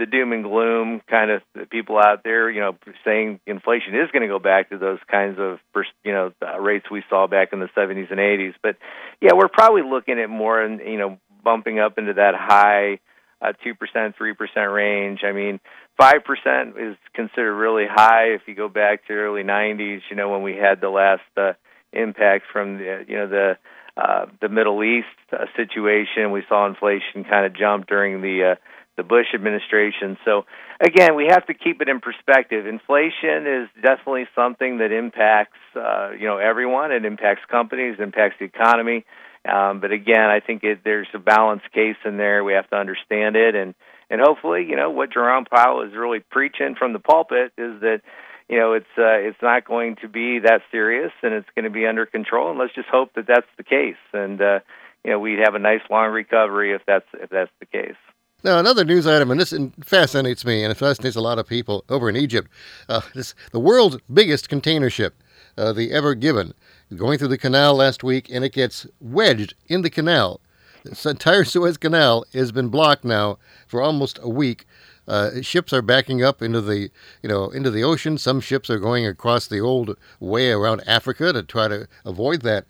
the 0.00 0.06
doom 0.06 0.32
and 0.32 0.42
gloom 0.42 1.00
kind 1.08 1.30
of 1.30 1.42
people 1.70 1.96
out 1.96 2.24
there, 2.24 2.50
you 2.50 2.60
know, 2.60 2.76
saying 3.04 3.38
inflation 3.46 3.94
is 3.94 4.10
going 4.10 4.22
to 4.22 4.28
go 4.28 4.40
back 4.40 4.70
to 4.70 4.78
those 4.78 4.98
kinds 5.08 5.38
of, 5.38 5.58
you 6.02 6.12
know, 6.12 6.32
uh, 6.42 6.58
rates 6.58 6.86
we 6.90 7.04
saw 7.08 7.28
back 7.28 7.52
in 7.52 7.60
the 7.60 7.68
70s 7.76 8.10
and 8.10 8.18
80s. 8.18 8.54
But 8.62 8.78
yeah, 9.20 9.32
we're 9.34 9.48
probably 9.48 9.82
looking 9.82 10.18
at 10.18 10.30
more, 10.30 10.60
in, 10.64 10.78
you 10.78 10.98
know, 10.98 11.18
bumping 11.42 11.78
up 11.78 11.98
into 11.98 12.14
that 12.14 12.34
high 12.34 12.98
uh, 13.40 13.52
2%, 13.66 14.14
3% 14.14 14.74
range. 14.74 15.20
I 15.24 15.32
mean, 15.32 15.60
5% 16.00 16.90
is 16.90 16.96
considered 17.14 17.54
really 17.54 17.86
high 17.90 18.34
if 18.34 18.42
you 18.46 18.54
go 18.54 18.68
back 18.68 19.06
to 19.06 19.12
early 19.12 19.42
90s, 19.42 20.00
you 20.10 20.16
know, 20.16 20.30
when 20.30 20.42
we 20.42 20.54
had 20.54 20.80
the 20.80 20.88
last 20.88 21.22
uh, 21.36 21.52
impact 21.92 22.44
from 22.52 22.78
the, 22.78 23.04
you 23.08 23.16
know, 23.16 23.28
the 23.28 23.56
uh, 23.94 24.24
the 24.40 24.48
Middle 24.48 24.82
East 24.82 25.06
uh, 25.32 25.44
situation. 25.54 26.32
We 26.32 26.42
saw 26.48 26.66
inflation 26.66 27.24
kind 27.28 27.44
of 27.44 27.54
jump 27.54 27.86
during 27.86 28.22
the 28.22 28.52
uh, 28.52 28.54
the 28.96 29.02
Bush 29.02 29.26
administration. 29.34 30.16
So 30.24 30.46
again, 30.80 31.14
we 31.14 31.26
have 31.28 31.46
to 31.46 31.54
keep 31.54 31.82
it 31.82 31.88
in 31.88 32.00
perspective. 32.00 32.66
Inflation 32.66 33.46
is 33.46 33.68
definitely 33.82 34.28
something 34.34 34.78
that 34.78 34.92
impacts 34.92 35.58
uh, 35.76 36.12
you 36.18 36.26
know 36.26 36.38
everyone. 36.38 36.90
It 36.90 37.04
impacts 37.04 37.42
companies, 37.50 37.96
impacts 37.98 38.36
the 38.38 38.46
economy. 38.46 39.04
Um, 39.50 39.80
but 39.80 39.90
again, 39.90 40.30
I 40.30 40.40
think 40.40 40.62
it, 40.62 40.80
there's 40.84 41.08
a 41.14 41.18
balanced 41.18 41.70
case 41.72 41.96
in 42.04 42.16
there. 42.16 42.44
We 42.44 42.52
have 42.52 42.68
to 42.70 42.76
understand 42.76 43.36
it, 43.36 43.54
and 43.54 43.74
and 44.08 44.20
hopefully, 44.20 44.66
you 44.68 44.76
know, 44.76 44.90
what 44.90 45.12
Jerome 45.12 45.46
Powell 45.46 45.82
is 45.82 45.94
really 45.94 46.20
preaching 46.20 46.74
from 46.78 46.92
the 46.92 46.98
pulpit 46.98 47.52
is 47.58 47.80
that 47.80 48.02
you 48.48 48.58
know 48.58 48.74
it's 48.74 48.86
uh, 48.96 49.18
it's 49.18 49.42
not 49.42 49.66
going 49.66 49.96
to 50.02 50.08
be 50.08 50.38
that 50.40 50.60
serious, 50.70 51.12
and 51.22 51.34
it's 51.34 51.48
going 51.56 51.64
to 51.64 51.70
be 51.70 51.86
under 51.86 52.06
control. 52.06 52.50
And 52.50 52.58
let's 52.58 52.74
just 52.74 52.88
hope 52.88 53.14
that 53.14 53.26
that's 53.26 53.48
the 53.56 53.64
case, 53.64 53.96
and 54.12 54.40
uh, 54.40 54.60
you 55.04 55.10
know, 55.10 55.18
we'd 55.18 55.40
have 55.40 55.54
a 55.54 55.58
nice 55.58 55.80
long 55.90 56.10
recovery 56.12 56.72
if 56.72 56.82
that's 56.86 57.06
if 57.14 57.30
that's 57.30 57.50
the 57.60 57.66
case. 57.66 57.96
Now, 58.44 58.58
another 58.58 58.84
news 58.84 59.06
item, 59.06 59.30
and 59.30 59.40
this 59.40 59.54
fascinates 59.84 60.44
me, 60.44 60.64
and 60.64 60.72
it 60.72 60.74
fascinates 60.76 61.14
a 61.14 61.20
lot 61.20 61.38
of 61.38 61.46
people 61.46 61.84
over 61.88 62.08
in 62.08 62.16
Egypt. 62.16 62.50
Uh, 62.88 63.00
this, 63.14 63.36
the 63.52 63.60
world's 63.60 63.98
biggest 64.12 64.48
container 64.48 64.90
ship, 64.90 65.14
uh, 65.56 65.72
the 65.72 65.92
Ever 65.92 66.14
Given, 66.14 66.54
going 66.96 67.18
through 67.18 67.28
the 67.28 67.38
canal 67.38 67.74
last 67.74 68.02
week, 68.02 68.28
and 68.30 68.44
it 68.44 68.52
gets 68.52 68.86
wedged 69.00 69.54
in 69.68 69.82
the 69.82 69.90
canal. 69.90 70.40
The 70.84 71.10
entire 71.10 71.44
Suez 71.46 71.76
Canal 71.76 72.24
has 72.32 72.52
been 72.52 72.68
blocked 72.68 73.04
now 73.04 73.38
for 73.66 73.80
almost 73.80 74.18
a 74.22 74.28
week. 74.28 74.66
Uh, 75.08 75.42
ships 75.42 75.72
are 75.72 75.82
backing 75.82 76.22
up 76.22 76.42
into 76.42 76.60
the, 76.60 76.90
you 77.22 77.28
know, 77.28 77.50
into 77.50 77.70
the 77.70 77.82
ocean. 77.82 78.18
Some 78.18 78.40
ships 78.40 78.70
are 78.70 78.78
going 78.78 79.04
across 79.04 79.48
the 79.48 79.60
old 79.60 79.96
way 80.20 80.50
around 80.50 80.82
Africa 80.86 81.32
to 81.32 81.42
try 81.42 81.66
to 81.68 81.88
avoid 82.04 82.42
that. 82.42 82.66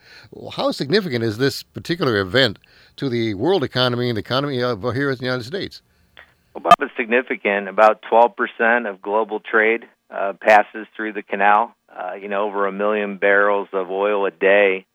How 0.53 0.71
significant 0.71 1.25
is 1.25 1.37
this 1.37 1.63
particular 1.63 2.19
event 2.19 2.59
to 2.97 3.09
the 3.09 3.35
world 3.35 3.63
economy 3.63 4.09
and 4.09 4.17
the 4.17 4.21
economy 4.21 4.63
of 4.63 4.83
here 4.95 5.11
in 5.11 5.19
the 5.19 5.25
United 5.25 5.45
States? 5.45 5.83
Well, 6.55 6.63
Bob, 6.63 6.75
it's 6.81 6.93
significant. 6.97 7.69
About 7.69 8.03
12% 8.11 8.89
of 8.89 9.03
global 9.03 9.41
trade 9.41 9.85
uh, 10.11 10.33
passes 10.41 10.87
through 10.97 11.13
the 11.13 11.23
canal 11.23 11.75
uh, 11.97 12.15
you 12.15 12.29
know, 12.29 12.45
over 12.45 12.67
a 12.67 12.73
million 12.73 13.19
barrels 13.19 13.69
of 13.73 13.91
oil 13.91 14.27
a 14.27 14.31
day. 14.31 14.87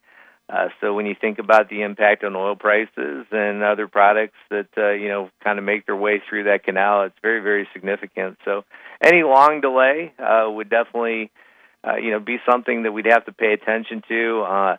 Uh, 0.50 0.70
so 0.80 0.94
when 0.94 1.06
you 1.06 1.16
think 1.20 1.40
about 1.40 1.70
the 1.70 1.82
impact 1.82 2.24
on 2.24 2.36
oil 2.36 2.56
prices 2.56 3.26
and 3.32 3.62
other 3.62 3.88
products 3.88 4.38
that 4.50 4.68
uh, 4.78 4.92
you 4.92 5.10
know 5.10 5.30
kind 5.44 5.60
of 5.60 5.66
make 5.66 5.86
their 5.86 5.96
way 5.96 6.22
through 6.28 6.46
that 6.46 6.64
canal, 6.64 7.04
it's 7.04 7.18
very 7.22 7.42
very 7.42 7.68
significant. 7.74 8.38
So 8.46 8.64
any 9.04 9.24
long 9.24 9.60
delay 9.60 10.14
uh, 10.18 10.50
would 10.50 10.70
definitely 10.70 11.32
uh, 11.86 11.98
you 11.98 12.12
know 12.12 12.22
be 12.22 12.38
something 12.50 12.84
that 12.84 12.94
we'd 12.94 13.08
have 13.08 13.26
to 13.26 13.34
pay 13.34 13.52
attention 13.52 14.02
to. 14.08 14.42
Uh, 14.42 14.78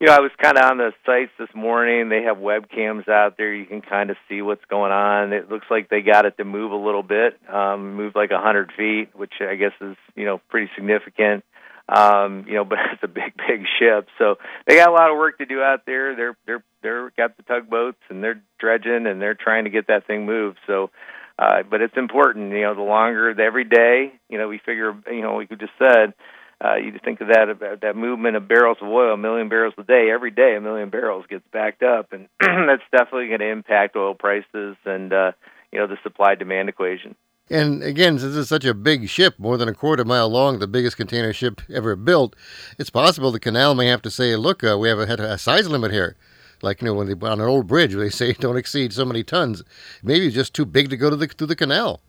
you 0.00 0.08
know, 0.08 0.14
I 0.14 0.20
was 0.20 0.32
kind 0.42 0.58
of 0.58 0.64
on 0.64 0.78
the 0.78 0.92
sites 1.06 1.30
this 1.38 1.54
morning. 1.54 2.08
They 2.08 2.22
have 2.22 2.38
webcams 2.38 3.08
out 3.08 3.36
there. 3.36 3.54
You 3.54 3.66
can 3.66 3.82
kind 3.82 4.10
of 4.10 4.16
see 4.28 4.42
what's 4.42 4.64
going 4.64 4.90
on. 4.90 5.32
It 5.32 5.48
looks 5.48 5.66
like 5.70 5.90
they 5.90 6.00
got 6.00 6.24
it 6.24 6.38
to 6.38 6.44
move 6.44 6.72
a 6.72 6.76
little 6.76 7.04
bit, 7.04 7.38
um, 7.48 7.94
moved 7.94 8.16
like 8.16 8.32
a 8.32 8.40
hundred 8.40 8.72
feet, 8.76 9.10
which 9.14 9.34
I 9.40 9.56
guess 9.56 9.72
is 9.80 9.96
you 10.16 10.24
know 10.24 10.40
pretty 10.48 10.70
significant. 10.74 11.44
Um, 11.88 12.44
you 12.46 12.54
know, 12.54 12.64
but 12.68 12.78
it's 12.92 13.02
a 13.02 13.08
big, 13.08 13.34
big 13.36 13.64
ship, 13.78 14.08
so 14.18 14.36
they 14.66 14.76
got 14.76 14.88
a 14.88 14.92
lot 14.92 15.10
of 15.10 15.16
work 15.16 15.38
to 15.38 15.46
do 15.46 15.60
out 15.60 15.86
there. 15.86 16.16
They're 16.16 16.36
they're 16.46 16.64
they're 16.82 17.10
got 17.16 17.36
the 17.36 17.42
tugboats 17.42 18.00
and 18.08 18.22
they're 18.22 18.42
dredging 18.58 19.06
and 19.06 19.20
they're 19.20 19.34
trying 19.34 19.64
to 19.64 19.70
get 19.70 19.88
that 19.88 20.06
thing 20.06 20.26
moved. 20.26 20.58
So, 20.66 20.90
uh, 21.38 21.62
but 21.68 21.80
it's 21.80 21.96
important. 21.96 22.52
You 22.52 22.62
know, 22.62 22.74
the 22.74 22.82
longer 22.82 23.30
every 23.40 23.64
day, 23.64 24.12
you 24.28 24.38
know, 24.38 24.48
we 24.48 24.58
figure, 24.58 24.94
you 25.10 25.22
know, 25.22 25.34
we 25.34 25.46
just 25.46 25.72
said 25.78 26.14
uh, 26.62 26.76
you 26.76 26.92
just 26.92 27.04
think 27.04 27.20
of 27.20 27.28
that 27.28 27.48
about 27.48 27.80
that 27.80 27.96
movement 27.96 28.36
of 28.36 28.46
barrels 28.46 28.78
of 28.80 28.88
oil, 28.88 29.14
a 29.14 29.16
million 29.16 29.48
barrels 29.48 29.74
a 29.78 29.82
day. 29.82 30.10
Every 30.12 30.30
day, 30.30 30.54
a 30.56 30.60
million 30.60 30.90
barrels 30.90 31.24
gets 31.28 31.44
backed 31.52 31.82
up, 31.82 32.12
and 32.12 32.28
that's 32.40 32.82
definitely 32.92 33.28
going 33.28 33.40
to 33.40 33.50
impact 33.50 33.96
oil 33.96 34.14
prices 34.14 34.76
and 34.84 35.12
uh, 35.12 35.32
you 35.72 35.80
know 35.80 35.88
the 35.88 35.96
supply 36.04 36.36
demand 36.36 36.68
equation. 36.68 37.16
And 37.50 37.82
again, 37.82 38.18
since 38.18 38.36
it's 38.36 38.48
such 38.48 38.64
a 38.64 38.74
big 38.74 39.08
ship, 39.08 39.34
more 39.38 39.56
than 39.56 39.68
a 39.68 39.74
quarter 39.74 40.04
mile 40.04 40.28
long, 40.28 40.58
the 40.58 40.66
biggest 40.66 40.96
container 40.96 41.32
ship 41.32 41.60
ever 41.72 41.96
built, 41.96 42.34
it's 42.78 42.90
possible 42.90 43.30
the 43.30 43.40
canal 43.40 43.74
may 43.74 43.88
have 43.88 44.02
to 44.02 44.10
say, 44.10 44.36
"Look, 44.36 44.64
uh, 44.64 44.78
we 44.78 44.88
have 44.88 44.98
a, 44.98 45.12
a 45.22 45.38
size 45.38 45.68
limit 45.68 45.92
here." 45.92 46.16
Like 46.62 46.80
you 46.80 46.86
know, 46.86 46.94
when 46.94 47.08
they 47.08 47.26
on 47.26 47.40
an 47.40 47.48
old 47.48 47.66
bridge, 47.66 47.94
they 47.94 48.10
say 48.20 48.32
don't 48.32 48.56
exceed 48.56 48.92
so 48.92 49.04
many 49.04 49.22
tons. 49.22 49.62
Maybe 50.02 50.26
it's 50.26 50.34
just 50.34 50.54
too 50.54 50.64
big 50.64 50.90
to 50.90 50.96
go 50.96 51.10
to 51.10 51.16
the 51.16 51.26
to 51.26 51.46
the 51.46 51.56
canal. 51.56 52.00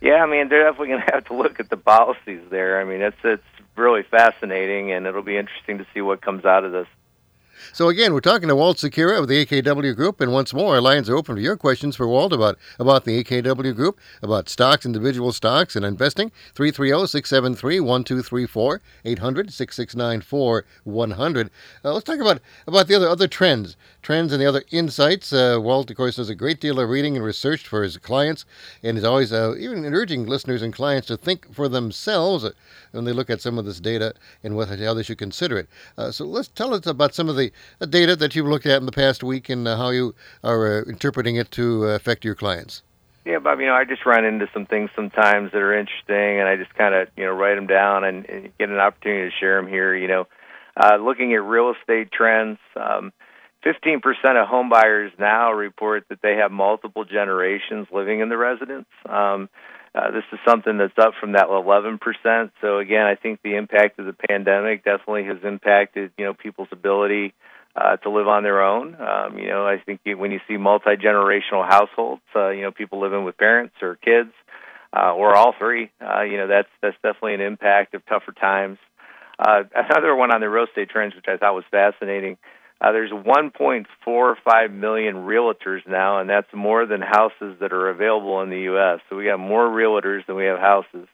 Yeah, 0.00 0.22
I 0.22 0.26
mean, 0.26 0.48
they're 0.48 0.64
definitely 0.64 0.88
going 0.88 1.02
to 1.06 1.14
have 1.14 1.24
to 1.26 1.34
look 1.34 1.60
at 1.60 1.70
the 1.70 1.76
policies 1.76 2.42
there. 2.50 2.80
I 2.80 2.84
mean, 2.84 3.02
it's 3.02 3.16
it's 3.22 3.42
really 3.76 4.02
fascinating, 4.02 4.90
and 4.90 5.06
it'll 5.06 5.22
be 5.22 5.36
interesting 5.36 5.78
to 5.78 5.86
see 5.94 6.00
what 6.00 6.22
comes 6.22 6.44
out 6.44 6.64
of 6.64 6.72
this. 6.72 6.86
So 7.72 7.88
again, 7.88 8.12
we're 8.14 8.20
talking 8.20 8.48
to 8.48 8.56
Walt 8.56 8.78
Secura 8.78 9.18
of 9.18 9.26
the 9.28 9.44
AKW 9.44 9.94
Group, 9.94 10.20
and 10.20 10.32
once 10.32 10.54
more, 10.54 10.76
our 10.76 10.80
lines 10.80 11.10
are 11.10 11.16
open 11.16 11.36
to 11.36 11.42
your 11.42 11.56
questions 11.56 11.94
for 11.96 12.08
Walt 12.08 12.32
about 12.32 12.58
about 12.78 13.04
the 13.04 13.22
AKW 13.22 13.76
Group, 13.76 13.98
about 14.22 14.48
stocks, 14.48 14.86
individual 14.86 15.32
stocks, 15.32 15.76
and 15.76 15.84
investing. 15.84 16.32
330-673-1234, 16.54 18.80
800-6694-100. 19.04 21.50
Uh, 21.84 21.92
let's 21.92 22.04
talk 22.04 22.20
about 22.20 22.40
about 22.66 22.88
the 22.88 22.94
other 22.94 23.08
other 23.08 23.28
trends, 23.28 23.76
trends 24.02 24.32
and 24.32 24.40
the 24.40 24.46
other 24.46 24.64
insights. 24.70 25.30
Uh, 25.32 25.58
Walt, 25.60 25.90
of 25.90 25.96
course, 25.96 26.16
does 26.16 26.30
a 26.30 26.34
great 26.34 26.60
deal 26.60 26.80
of 26.80 26.88
reading 26.88 27.16
and 27.16 27.24
research 27.24 27.66
for 27.66 27.82
his 27.82 27.96
clients, 27.98 28.44
and 28.82 28.96
is 28.96 29.04
always 29.04 29.32
uh, 29.32 29.54
even 29.58 29.84
urging 29.84 30.26
listeners 30.26 30.62
and 30.62 30.72
clients 30.72 31.08
to 31.08 31.16
think 31.16 31.52
for 31.54 31.68
themselves 31.68 32.46
when 32.92 33.04
they 33.04 33.12
look 33.12 33.30
at 33.30 33.42
some 33.42 33.58
of 33.58 33.66
this 33.66 33.80
data 33.80 34.14
and 34.42 34.56
what 34.56 34.68
how 34.68 34.94
they 34.94 35.02
should 35.02 35.18
consider 35.18 35.58
it. 35.58 35.68
Uh, 35.96 36.10
so 36.10 36.24
let's 36.24 36.48
tell 36.48 36.74
us 36.74 36.86
about 36.86 37.14
some 37.14 37.28
of 37.28 37.36
the 37.36 37.52
data 37.86 38.16
that 38.16 38.34
you've 38.34 38.46
looked 38.46 38.66
at 38.66 38.78
in 38.78 38.86
the 38.86 38.92
past 38.92 39.22
week 39.22 39.48
and 39.48 39.66
uh, 39.66 39.76
how 39.76 39.90
you 39.90 40.14
are 40.42 40.80
uh, 40.80 40.82
interpreting 40.84 41.36
it 41.36 41.50
to 41.52 41.84
uh, 41.84 41.88
affect 41.88 42.24
your 42.24 42.34
clients. 42.34 42.82
Yeah, 43.24 43.38
Bob. 43.40 43.60
You 43.60 43.66
know, 43.66 43.74
I 43.74 43.84
just 43.84 44.06
run 44.06 44.24
into 44.24 44.48
some 44.54 44.64
things 44.64 44.90
sometimes 44.96 45.52
that 45.52 45.58
are 45.58 45.78
interesting, 45.78 46.40
and 46.40 46.48
I 46.48 46.56
just 46.56 46.74
kind 46.74 46.94
of 46.94 47.08
you 47.16 47.24
know 47.24 47.32
write 47.32 47.56
them 47.56 47.66
down 47.66 48.04
and, 48.04 48.24
and 48.26 48.50
get 48.58 48.70
an 48.70 48.78
opportunity 48.78 49.30
to 49.30 49.36
share 49.38 49.60
them 49.60 49.70
here. 49.70 49.94
You 49.94 50.08
know, 50.08 50.28
uh, 50.76 50.96
looking 50.96 51.32
at 51.34 51.42
real 51.42 51.74
estate 51.78 52.10
trends. 52.10 52.58
Um, 52.76 53.12
15% 53.66 54.00
of 54.40 54.48
home 54.48 54.68
buyers 54.68 55.10
now 55.18 55.52
report 55.52 56.04
that 56.10 56.22
they 56.22 56.36
have 56.36 56.52
multiple 56.52 57.04
generations 57.04 57.88
living 57.92 58.20
in 58.20 58.28
the 58.28 58.36
residence. 58.36 58.86
Um, 59.04 59.48
uh, 59.98 60.10
this 60.12 60.24
is 60.32 60.38
something 60.46 60.78
that's 60.78 60.96
up 60.98 61.14
from 61.18 61.32
that 61.32 61.48
11%. 61.48 62.50
So 62.60 62.78
again, 62.78 63.04
I 63.04 63.16
think 63.16 63.40
the 63.42 63.56
impact 63.56 63.98
of 63.98 64.06
the 64.06 64.12
pandemic 64.12 64.84
definitely 64.84 65.24
has 65.24 65.38
impacted 65.42 66.12
you 66.16 66.24
know 66.24 66.34
people's 66.34 66.68
ability 66.70 67.34
uh, 67.74 67.96
to 67.96 68.10
live 68.10 68.28
on 68.28 68.42
their 68.44 68.62
own. 68.62 68.94
Um, 68.94 69.38
you 69.38 69.48
know, 69.48 69.66
I 69.66 69.78
think 69.84 70.00
when 70.04 70.30
you 70.30 70.40
see 70.46 70.56
multi 70.56 70.96
generational 70.96 71.66
households, 71.66 72.22
uh, 72.36 72.50
you 72.50 72.62
know, 72.62 72.70
people 72.70 73.00
living 73.00 73.24
with 73.24 73.36
parents 73.36 73.74
or 73.82 73.96
kids, 73.96 74.30
uh, 74.96 75.12
or 75.14 75.34
all 75.34 75.54
three, 75.58 75.90
uh, 76.00 76.22
you 76.22 76.36
know, 76.36 76.46
that's 76.46 76.68
that's 76.80 76.96
definitely 77.02 77.34
an 77.34 77.40
impact 77.40 77.94
of 77.94 78.06
tougher 78.06 78.32
times. 78.32 78.78
Uh, 79.38 79.62
another 79.74 80.14
one 80.14 80.32
on 80.32 80.40
the 80.40 80.48
real 80.48 80.64
estate 80.64 80.90
trends, 80.90 81.14
which 81.14 81.26
I 81.28 81.36
thought 81.36 81.54
was 81.54 81.64
fascinating. 81.70 82.38
There's 82.80 83.10
1.45 83.10 84.72
million 84.72 85.16
realtors 85.16 85.80
now, 85.86 86.20
and 86.20 86.30
that's 86.30 86.46
more 86.54 86.86
than 86.86 87.00
houses 87.00 87.56
that 87.60 87.72
are 87.72 87.90
available 87.90 88.40
in 88.42 88.50
the 88.50 88.60
U.S. 88.60 89.00
So 89.08 89.16
we 89.16 89.24
got 89.24 89.38
more 89.38 89.68
realtors 89.68 90.24
than 90.26 90.36
we 90.36 90.44
have 90.44 90.58
houses, 90.58 91.08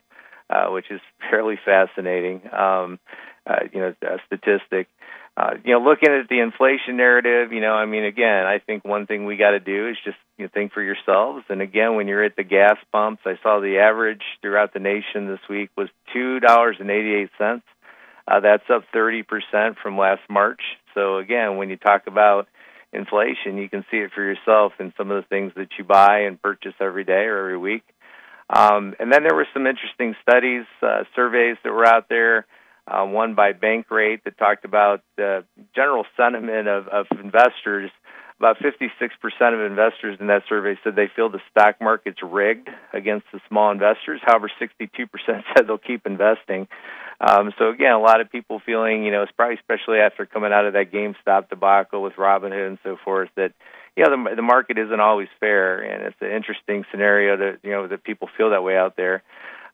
uh, 0.50 0.66
which 0.68 0.90
is 0.90 1.00
fairly 1.30 1.58
fascinating. 1.64 2.42
Um, 2.52 2.98
uh, 3.46 3.60
you 3.72 3.80
know, 3.80 3.94
a 4.02 4.18
statistic. 4.26 4.88
Uh, 5.36 5.54
you 5.64 5.72
know, 5.72 5.80
looking 5.80 6.10
at 6.12 6.28
the 6.28 6.38
inflation 6.38 6.96
narrative, 6.96 7.52
you 7.52 7.60
know, 7.60 7.72
I 7.72 7.86
mean, 7.86 8.04
again, 8.04 8.46
I 8.46 8.60
think 8.60 8.84
one 8.84 9.06
thing 9.06 9.24
we 9.26 9.36
got 9.36 9.50
to 9.50 9.60
do 9.60 9.88
is 9.88 9.96
just 10.04 10.16
you 10.38 10.44
know, 10.44 10.50
think 10.54 10.72
for 10.72 10.82
yourselves. 10.82 11.44
And 11.48 11.60
again, 11.60 11.96
when 11.96 12.06
you're 12.06 12.22
at 12.22 12.36
the 12.36 12.44
gas 12.44 12.76
pumps, 12.92 13.22
I 13.26 13.34
saw 13.42 13.60
the 13.60 13.78
average 13.78 14.22
throughout 14.42 14.72
the 14.72 14.78
nation 14.78 15.26
this 15.26 15.40
week 15.50 15.70
was 15.76 15.88
two 16.12 16.38
dollars 16.38 16.76
and 16.78 16.88
eighty-eight 16.88 17.30
cents. 17.36 17.64
Uh, 18.26 18.40
that's 18.40 18.64
up 18.72 18.84
30% 18.94 19.24
from 19.82 19.98
last 19.98 20.22
March. 20.30 20.60
So 20.94 21.18
again, 21.18 21.56
when 21.56 21.68
you 21.68 21.76
talk 21.76 22.06
about 22.06 22.48
inflation, 22.92 23.58
you 23.58 23.68
can 23.68 23.84
see 23.90 23.98
it 23.98 24.12
for 24.14 24.22
yourself 24.22 24.72
in 24.78 24.92
some 24.96 25.10
of 25.10 25.22
the 25.22 25.28
things 25.28 25.52
that 25.56 25.68
you 25.78 25.84
buy 25.84 26.20
and 26.20 26.40
purchase 26.40 26.74
every 26.80 27.04
day 27.04 27.24
or 27.24 27.38
every 27.38 27.58
week. 27.58 27.82
Um, 28.48 28.94
and 28.98 29.12
then 29.12 29.22
there 29.22 29.34
were 29.34 29.48
some 29.52 29.66
interesting 29.66 30.14
studies, 30.22 30.64
uh, 30.82 31.04
surveys 31.14 31.56
that 31.64 31.72
were 31.72 31.86
out 31.86 32.08
there. 32.08 32.46
Uh, 32.86 33.04
one 33.06 33.34
by 33.34 33.54
Bankrate 33.54 34.22
that 34.24 34.36
talked 34.36 34.66
about 34.66 35.02
the 35.16 35.44
general 35.74 36.04
sentiment 36.18 36.68
of, 36.68 36.86
of 36.88 37.06
investors. 37.12 37.90
About 38.44 38.58
56% 38.58 39.00
of 39.54 39.60
investors 39.60 40.18
in 40.20 40.26
that 40.26 40.42
survey 40.50 40.78
said 40.84 40.94
they 40.94 41.08
feel 41.16 41.30
the 41.30 41.40
stock 41.50 41.80
market's 41.80 42.22
rigged 42.22 42.68
against 42.92 43.24
the 43.32 43.40
small 43.48 43.70
investors. 43.70 44.20
However, 44.22 44.50
62% 44.60 45.08
said 45.56 45.66
they'll 45.66 45.78
keep 45.78 46.04
investing. 46.04 46.68
Um, 47.22 47.54
so 47.58 47.70
again, 47.70 47.92
a 47.92 47.98
lot 47.98 48.20
of 48.20 48.30
people 48.30 48.60
feeling, 48.66 49.02
you 49.02 49.12
know, 49.12 49.24
probably 49.34 49.54
especially 49.54 49.96
after 49.96 50.26
coming 50.26 50.52
out 50.52 50.66
of 50.66 50.74
that 50.74 50.92
GameStop 50.92 51.48
debacle 51.48 52.02
with 52.02 52.16
Robinhood 52.16 52.68
and 52.68 52.78
so 52.84 52.98
forth, 53.02 53.30
that 53.36 53.54
you 53.96 54.04
know 54.04 54.10
the, 54.10 54.36
the 54.36 54.42
market 54.42 54.76
isn't 54.76 55.00
always 55.00 55.28
fair, 55.40 55.80
and 55.80 56.02
it's 56.02 56.20
an 56.20 56.30
interesting 56.30 56.84
scenario 56.90 57.38
that 57.38 57.60
you 57.62 57.70
know 57.70 57.88
that 57.88 58.04
people 58.04 58.28
feel 58.36 58.50
that 58.50 58.62
way 58.62 58.76
out 58.76 58.94
there. 58.98 59.22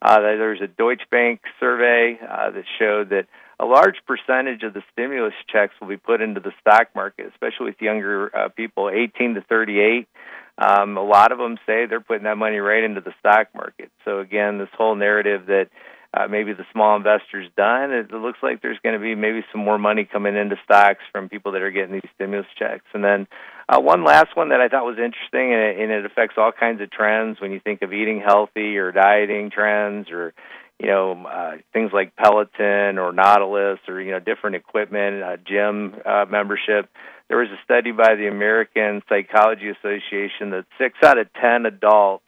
Uh, 0.01 0.21
there's 0.21 0.61
a 0.61 0.69
Deutsche 0.69 1.11
Bank 1.11 1.41
survey 1.59 2.21
uh, 2.23 2.51
that 2.53 2.65
showed 2.79 3.11
that 3.11 3.27
a 3.61 3.67
large 3.67 3.97
percentage 4.07 4.63
of 4.63 4.73
the 4.73 4.83
stimulus 4.93 5.35
checks 5.53 5.75
will 5.81 5.89
be 5.89 5.99
put 5.99 6.23
into 6.23 6.41
the 6.41 6.53
stock 6.61 6.89
market, 6.95 7.27
especially 7.27 7.67
with 7.67 7.81
younger 7.81 8.35
uh, 8.35 8.49
people, 8.49 8.89
18 8.89 9.35
to 9.35 9.43
38. 9.43 10.09
Um, 10.57 10.97
a 10.97 11.05
lot 11.05 11.31
of 11.31 11.39
them 11.39 11.59
say 11.67 11.87
they're 11.87 12.01
putting 12.01 12.25
that 12.25 12.39
money 12.39 12.57
right 12.57 12.83
into 12.83 13.01
the 13.01 13.13
stock 13.21 13.49
market. 13.55 13.91
So 14.05 14.21
again, 14.21 14.59
this 14.59 14.69
whole 14.77 14.95
narrative 14.95 15.47
that 15.47 15.69
uh, 16.13 16.27
maybe 16.27 16.53
the 16.53 16.65
small 16.73 16.97
investors 16.97 17.49
done. 17.57 17.93
It, 17.93 18.11
looks 18.11 18.41
like 18.43 18.63
there's 18.63 18.79
going 18.83 18.95
to 18.95 19.01
be 19.01 19.15
maybe 19.15 19.45
some 19.53 19.65
more 19.65 19.79
money 19.79 20.05
coming 20.05 20.37
into 20.37 20.57
stocks 20.65 21.03
from 21.13 21.29
people 21.29 21.53
that 21.53 21.63
are 21.63 21.71
getting 21.71 21.93
these 21.93 22.11
stimulus 22.17 22.49
checks. 22.59 22.85
And 22.95 23.05
then 23.05 23.29
uh, 23.69 23.81
one 23.81 24.05
last 24.05 24.37
one 24.37 24.49
that 24.49 24.61
I 24.61 24.69
thought 24.69 24.85
was 24.85 24.99
interesting, 24.99 25.53
and 25.53 25.63
it, 25.63 25.79
and 25.79 25.93
it 25.93 26.05
affects 26.05 26.35
all 26.37 26.51
kinds 26.51 26.81
of 26.81 26.91
trends 26.91 27.41
when 27.41 27.53
you 27.53 27.61
think 27.61 27.83
of 27.83 27.93
eating 27.93 28.21
healthy 28.21 28.77
or 28.79 28.91
dieting 28.91 29.51
trends 29.51 30.11
or 30.11 30.35
you 30.81 30.89
know 30.89 31.25
uh, 31.27 31.53
things 31.73 31.91
like 31.93 32.17
Peloton 32.17 32.99
or 32.99 33.13
Nautilus 33.13 33.79
or 33.87 34.01
you 34.01 34.13
know 34.13 34.21
different 34.21 34.57
equipment, 34.57 35.23
uh, 35.23 35.37
gym 35.47 35.95
uh, 36.05 36.25
membership. 36.31 36.89
There 37.29 37.39
was 37.39 37.49
a 37.49 37.63
study 37.65 37.93
by 37.93 38.17
the 38.17 38.27
American 38.27 39.03
Psychology 39.09 39.69
Association 39.69 40.51
that 40.51 40.65
six 40.79 40.99
out 41.05 41.19
of 41.19 41.33
ten 41.35 41.67
adults 41.67 42.25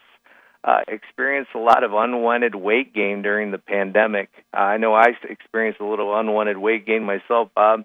uh, 0.64 0.80
experienced 0.86 1.50
a 1.54 1.58
lot 1.58 1.82
of 1.82 1.92
unwanted 1.94 2.54
weight 2.54 2.94
gain 2.94 3.22
during 3.22 3.50
the 3.50 3.58
pandemic. 3.58 4.28
Uh, 4.54 4.60
I 4.60 4.76
know 4.76 4.94
I 4.94 5.08
experienced 5.28 5.80
a 5.80 5.86
little 5.86 6.16
unwanted 6.18 6.58
weight 6.58 6.86
gain 6.86 7.04
myself, 7.04 7.48
Bob. 7.54 7.84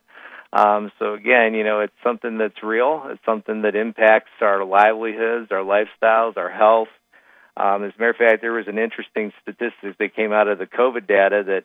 Um, 0.54 0.92
so 1.00 1.14
again, 1.14 1.54
you 1.54 1.64
know, 1.64 1.82
it's 1.82 1.94
something 2.04 2.38
that's 2.38 2.62
real. 2.62 3.04
It's 3.08 3.26
something 3.26 3.64
that 3.64 3.76
impacts 3.76 4.32
our 4.42 4.64
livelihoods, 4.64 5.52
our 5.52 5.64
lifestyles, 5.64 6.38
our 6.38 6.50
health. 6.50 6.88
Um, 7.60 7.84
as 7.84 7.94
a 7.98 8.00
matter 8.00 8.12
of 8.12 8.18
fact, 8.18 8.42
there 8.42 8.54
was 8.54 8.68
an 8.68 8.78
interesting 8.78 9.34
statistic 9.42 9.98
that 9.98 10.16
came 10.16 10.32
out 10.32 10.48
of 10.48 10.60
the 10.60 10.68
COVID 10.68 11.08
data 11.08 11.44
that 11.48 11.64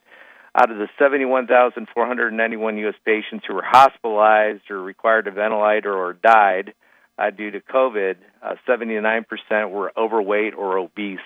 out 0.55 0.71
of 0.71 0.79
the 0.79 0.89
71,491 0.99 2.79
U.S. 2.79 2.95
patients 3.05 3.45
who 3.47 3.55
were 3.55 3.65
hospitalized 3.65 4.71
or 4.71 4.83
required 4.83 5.27
a 5.27 5.31
ventilator 5.31 5.95
or 5.95 6.13
died, 6.15 6.75
uh, 7.19 7.31
due 7.31 7.51
to 7.51 7.61
COVID, 7.61 8.17
uh, 8.43 8.55
79% 8.69 9.71
were 9.71 9.93
overweight 9.97 10.55
or 10.55 10.79
obese. 10.79 11.19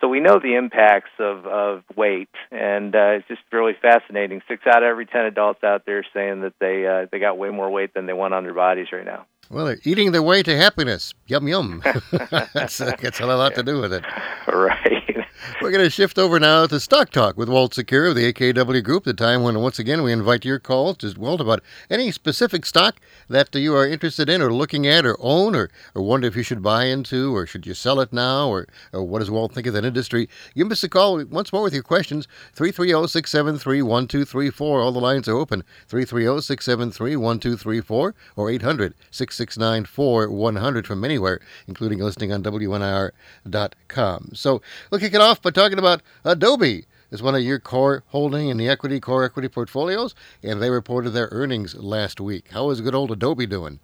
So 0.00 0.08
we 0.08 0.20
know 0.20 0.40
the 0.40 0.56
impacts 0.56 1.12
of, 1.20 1.46
of 1.46 1.84
weight, 1.96 2.28
and 2.50 2.94
uh, 2.94 3.18
it's 3.18 3.28
just 3.28 3.42
really 3.52 3.74
fascinating. 3.80 4.42
Six 4.48 4.66
out 4.66 4.82
of 4.82 4.88
every 4.88 5.06
ten 5.06 5.26
adults 5.26 5.62
out 5.62 5.86
there 5.86 6.04
saying 6.12 6.40
that 6.40 6.54
they 6.58 6.84
uh, 6.84 7.06
they 7.12 7.20
got 7.20 7.38
way 7.38 7.50
more 7.50 7.70
weight 7.70 7.94
than 7.94 8.06
they 8.06 8.12
want 8.12 8.34
on 8.34 8.42
their 8.42 8.52
bodies 8.52 8.88
right 8.92 9.04
now. 9.04 9.26
Well, 9.52 9.66
they're 9.66 9.78
eating 9.84 10.12
their 10.12 10.22
way 10.22 10.42
to 10.44 10.56
happiness. 10.56 11.12
Yum 11.26 11.46
yum. 11.46 11.82
that's, 12.54 12.78
that's 12.78 13.20
a 13.20 13.26
lot 13.26 13.54
to 13.54 13.62
do 13.62 13.82
with 13.82 13.92
it. 13.92 14.02
Right. 14.48 15.21
We're 15.60 15.70
going 15.70 15.84
to 15.84 15.90
shift 15.90 16.18
over 16.18 16.38
now 16.38 16.66
to 16.66 16.78
Stock 16.78 17.10
Talk 17.10 17.36
with 17.36 17.48
Walt 17.48 17.74
Secura 17.74 18.10
of 18.10 18.14
the 18.16 18.32
AKW 18.32 18.82
Group, 18.82 19.04
the 19.04 19.12
time 19.12 19.42
when, 19.42 19.60
once 19.60 19.78
again, 19.78 20.02
we 20.02 20.12
invite 20.12 20.44
your 20.44 20.58
calls 20.58 20.98
to 20.98 21.12
Walt 21.18 21.40
about 21.40 21.62
any 21.90 22.12
specific 22.12 22.64
stock 22.64 23.00
that 23.28 23.52
you 23.54 23.74
are 23.74 23.86
interested 23.86 24.28
in 24.28 24.40
or 24.40 24.52
looking 24.52 24.86
at 24.86 25.04
or 25.04 25.16
own 25.18 25.56
or, 25.56 25.70
or 25.94 26.02
wonder 26.02 26.28
if 26.28 26.36
you 26.36 26.42
should 26.42 26.62
buy 26.62 26.84
into 26.84 27.34
or 27.34 27.46
should 27.46 27.66
you 27.66 27.74
sell 27.74 28.00
it 28.00 28.12
now 28.12 28.48
or, 28.48 28.68
or 28.92 29.02
what 29.02 29.18
does 29.18 29.30
Walt 29.30 29.52
think 29.52 29.66
of 29.66 29.74
that 29.74 29.84
industry. 29.84 30.28
Give 30.54 30.70
us 30.70 30.84
a 30.84 30.88
call 30.88 31.24
once 31.24 31.52
more 31.52 31.62
with 31.62 31.74
your 31.74 31.82
questions, 31.82 32.28
330 32.54 33.08
673 33.08 33.82
1234. 33.82 34.80
All 34.80 34.92
the 34.92 35.00
lines 35.00 35.28
are 35.28 35.36
open, 35.36 35.64
330 35.88 36.40
673 36.40 37.16
1234 37.16 38.14
or 38.36 38.50
800 38.50 38.94
669 39.10 39.84
4100 39.86 40.86
from 40.86 41.04
anywhere, 41.04 41.40
including 41.66 41.98
listening 41.98 42.32
on 42.32 42.42
WNIR.com. 42.42 44.30
So 44.34 44.62
we'll 44.90 45.00
kick 45.00 45.14
it 45.14 45.20
off 45.20 45.31
by 45.40 45.50
talking 45.50 45.78
about 45.78 46.02
Adobe 46.24 46.84
is 47.10 47.22
one 47.22 47.34
of 47.34 47.42
your 47.42 47.58
core 47.58 48.02
holding 48.08 48.48
in 48.48 48.56
the 48.56 48.68
equity 48.68 49.00
core 49.00 49.24
equity 49.24 49.48
portfolios, 49.48 50.14
and 50.42 50.60
they 50.60 50.70
reported 50.70 51.10
their 51.10 51.28
earnings 51.30 51.74
last 51.76 52.20
week. 52.20 52.48
How 52.50 52.70
is 52.70 52.80
good 52.80 52.94
old 52.94 53.10
Adobe 53.10 53.46
doing? 53.46 53.80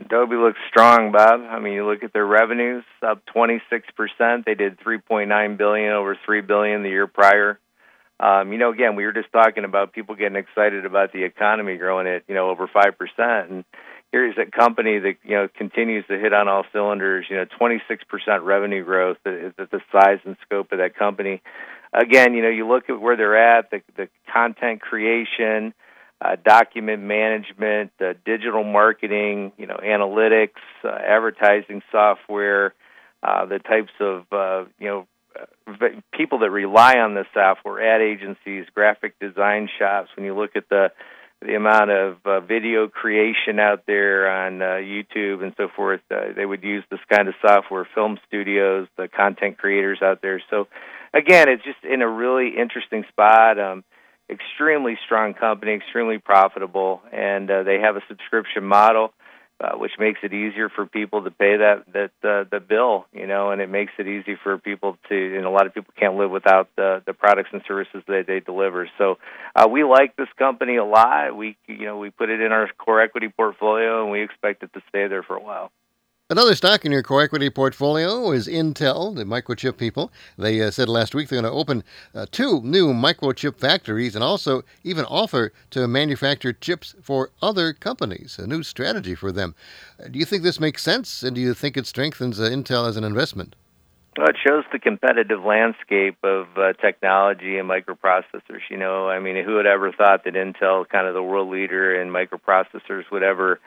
Adobe 0.00 0.36
looks 0.36 0.58
strong, 0.68 1.12
Bob. 1.12 1.40
I 1.48 1.58
mean, 1.58 1.74
you 1.74 1.86
look 1.86 2.02
at 2.02 2.12
their 2.12 2.26
revenues 2.26 2.84
up 3.06 3.22
26%. 3.34 3.60
They 4.44 4.54
did 4.54 4.80
3.9 4.80 5.56
billion 5.56 5.92
over 5.92 6.16
3 6.24 6.40
billion 6.40 6.82
the 6.82 6.88
year 6.88 7.06
prior. 7.06 7.60
Um, 8.20 8.52
you 8.52 8.58
know, 8.58 8.72
again, 8.72 8.96
we 8.96 9.04
were 9.04 9.12
just 9.12 9.32
talking 9.32 9.64
about 9.64 9.92
people 9.92 10.14
getting 10.14 10.36
excited 10.36 10.86
about 10.86 11.12
the 11.12 11.24
economy 11.24 11.76
growing 11.76 12.06
at 12.06 12.22
you 12.28 12.34
know 12.34 12.48
over 12.48 12.68
five 12.68 12.96
percent, 12.96 13.50
and 13.50 13.64
here's 14.14 14.36
a 14.38 14.48
company 14.48 15.00
that 15.00 15.16
you 15.24 15.34
know 15.34 15.48
continues 15.48 16.06
to 16.06 16.16
hit 16.16 16.32
on 16.32 16.46
all 16.46 16.62
cylinders. 16.72 17.26
You 17.28 17.36
know, 17.36 17.46
26% 17.60 18.44
revenue 18.44 18.84
growth 18.84 19.16
is 19.26 19.52
the 19.56 19.80
size 19.90 20.20
and 20.24 20.36
scope 20.46 20.70
of 20.70 20.78
that 20.78 20.96
company. 20.96 21.42
Again, 21.92 22.34
you 22.34 22.42
know, 22.42 22.48
you 22.48 22.68
look 22.68 22.88
at 22.88 23.00
where 23.00 23.16
they're 23.16 23.58
at, 23.58 23.72
the, 23.72 23.82
the 23.96 24.08
content 24.32 24.80
creation, 24.80 25.74
uh, 26.20 26.36
document 26.44 27.02
management, 27.02 27.90
uh, 28.00 28.14
digital 28.24 28.62
marketing, 28.62 29.50
you 29.58 29.66
know, 29.66 29.80
analytics, 29.82 30.62
uh, 30.84 30.90
advertising 30.90 31.82
software, 31.90 32.72
uh, 33.20 33.46
the 33.46 33.58
types 33.58 33.92
of 33.98 34.26
uh, 34.30 34.64
you 34.78 34.86
know 34.86 35.06
people 36.16 36.38
that 36.38 36.50
rely 36.50 36.98
on 36.98 37.14
the 37.14 37.24
software, 37.34 37.82
ad 37.82 38.00
agencies, 38.00 38.66
graphic 38.76 39.18
design 39.18 39.68
shops. 39.76 40.10
When 40.14 40.24
you 40.24 40.36
look 40.36 40.54
at 40.54 40.68
the 40.68 40.92
the 41.44 41.54
amount 41.54 41.90
of 41.90 42.16
uh, 42.24 42.40
video 42.40 42.88
creation 42.88 43.58
out 43.58 43.84
there 43.86 44.28
on 44.28 44.62
uh, 44.62 44.64
YouTube 44.76 45.42
and 45.42 45.52
so 45.56 45.68
forth, 45.74 46.00
uh, 46.10 46.32
they 46.34 46.46
would 46.46 46.62
use 46.62 46.84
this 46.90 47.00
kind 47.10 47.28
of 47.28 47.34
software. 47.40 47.86
Film 47.94 48.18
studios, 48.26 48.88
the 48.96 49.08
content 49.08 49.58
creators 49.58 49.98
out 50.02 50.22
there. 50.22 50.42
So, 50.50 50.68
again, 51.12 51.48
it's 51.48 51.64
just 51.64 51.84
in 51.84 52.02
a 52.02 52.08
really 52.08 52.52
interesting 52.58 53.04
spot. 53.08 53.58
Um, 53.58 53.84
extremely 54.30 54.98
strong 55.04 55.34
company, 55.34 55.74
extremely 55.74 56.18
profitable, 56.18 57.02
and 57.12 57.50
uh, 57.50 57.62
they 57.62 57.80
have 57.80 57.96
a 57.96 58.02
subscription 58.08 58.64
model 58.64 59.12
uh, 59.60 59.76
which 59.76 59.92
makes 59.98 60.18
it 60.22 60.32
easier 60.32 60.68
for 60.68 60.84
people 60.84 61.22
to 61.22 61.30
pay 61.30 61.56
that 61.56 61.84
that 61.92 62.10
uh, 62.28 62.44
the 62.50 62.60
bill, 62.60 63.06
you 63.12 63.26
know, 63.26 63.50
and 63.50 63.60
it 63.60 63.70
makes 63.70 63.92
it 63.98 64.08
easy 64.08 64.36
for 64.42 64.58
people 64.58 64.98
to. 65.08 65.36
And 65.36 65.44
a 65.46 65.50
lot 65.50 65.66
of 65.66 65.74
people 65.74 65.94
can't 65.98 66.16
live 66.16 66.30
without 66.30 66.68
the 66.76 67.02
the 67.06 67.12
products 67.12 67.50
and 67.52 67.62
services 67.66 68.02
that 68.08 68.24
they 68.26 68.40
deliver. 68.40 68.88
So 68.98 69.18
uh, 69.54 69.68
we 69.68 69.84
like 69.84 70.16
this 70.16 70.28
company 70.38 70.76
a 70.76 70.84
lot. 70.84 71.36
We 71.36 71.56
you 71.66 71.86
know 71.86 71.98
we 71.98 72.10
put 72.10 72.30
it 72.30 72.40
in 72.40 72.52
our 72.52 72.68
core 72.78 73.00
equity 73.00 73.28
portfolio, 73.28 74.02
and 74.02 74.10
we 74.10 74.22
expect 74.22 74.62
it 74.62 74.72
to 74.74 74.82
stay 74.88 75.06
there 75.06 75.22
for 75.22 75.36
a 75.36 75.42
while. 75.42 75.70
Another 76.30 76.54
stock 76.54 76.86
in 76.86 76.92
your 76.92 77.02
core 77.02 77.20
equity 77.20 77.50
portfolio 77.50 78.32
is 78.32 78.48
Intel, 78.48 79.14
the 79.14 79.24
microchip 79.24 79.76
people. 79.76 80.10
They 80.38 80.62
uh, 80.62 80.70
said 80.70 80.88
last 80.88 81.14
week 81.14 81.28
they're 81.28 81.42
going 81.42 81.52
to 81.52 81.58
open 81.58 81.84
uh, 82.14 82.24
two 82.30 82.62
new 82.62 82.94
microchip 82.94 83.58
factories 83.58 84.14
and 84.14 84.24
also 84.24 84.62
even 84.84 85.04
offer 85.04 85.52
to 85.68 85.86
manufacture 85.86 86.54
chips 86.54 86.94
for 87.02 87.28
other 87.42 87.74
companies. 87.74 88.38
A 88.38 88.46
new 88.46 88.62
strategy 88.62 89.14
for 89.14 89.32
them. 89.32 89.54
Uh, 90.02 90.08
do 90.08 90.18
you 90.18 90.24
think 90.24 90.42
this 90.42 90.58
makes 90.58 90.82
sense, 90.82 91.22
and 91.22 91.34
do 91.34 91.42
you 91.42 91.52
think 91.52 91.76
it 91.76 91.86
strengthens 91.86 92.40
uh, 92.40 92.44
Intel 92.44 92.88
as 92.88 92.96
an 92.96 93.04
investment? 93.04 93.54
Well, 94.16 94.28
it 94.28 94.36
shows 94.42 94.64
the 94.72 94.78
competitive 94.78 95.44
landscape 95.44 96.16
of 96.24 96.46
uh, 96.56 96.72
technology 96.80 97.58
and 97.58 97.68
microprocessors. 97.68 98.62
You 98.70 98.78
know, 98.78 99.10
I 99.10 99.18
mean, 99.18 99.44
who 99.44 99.56
would 99.56 99.66
ever 99.66 99.92
thought 99.92 100.24
that 100.24 100.32
Intel, 100.32 100.88
kind 100.88 101.06
of 101.06 101.12
the 101.12 101.22
world 101.22 101.50
leader 101.50 102.00
in 102.00 102.08
microprocessors, 102.08 103.10
would 103.12 103.22
ever 103.22 103.60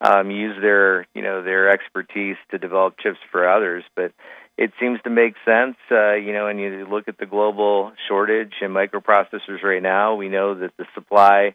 um, 0.00 0.30
use 0.30 0.56
their 0.60 1.06
you 1.14 1.22
know 1.22 1.42
their 1.42 1.70
expertise 1.70 2.36
to 2.50 2.58
develop 2.58 2.96
chips 2.98 3.18
for 3.30 3.48
others. 3.48 3.84
But 3.94 4.12
it 4.56 4.72
seems 4.80 5.00
to 5.02 5.10
make 5.10 5.34
sense, 5.44 5.76
uh, 5.90 6.14
you 6.14 6.32
know. 6.32 6.46
And 6.46 6.60
you 6.60 6.86
look 6.90 7.08
at 7.08 7.18
the 7.18 7.26
global 7.26 7.92
shortage 8.08 8.54
in 8.60 8.70
microprocessors 8.70 9.62
right 9.62 9.82
now. 9.82 10.14
We 10.14 10.28
know 10.28 10.54
that 10.54 10.72
the 10.76 10.86
supply 10.94 11.54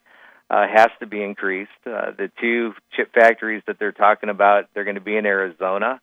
uh, 0.49 0.65
has 0.67 0.89
to 0.99 1.07
be 1.07 1.23
increased. 1.23 1.71
Uh, 1.85 2.11
the 2.17 2.31
two 2.39 2.73
chip 2.95 3.13
factories 3.13 3.63
that 3.67 3.79
they're 3.79 3.91
talking 3.91 4.29
about, 4.29 4.65
they're 4.73 4.83
going 4.83 4.95
to 4.95 5.01
be 5.01 5.17
in 5.17 5.25
Arizona. 5.25 5.99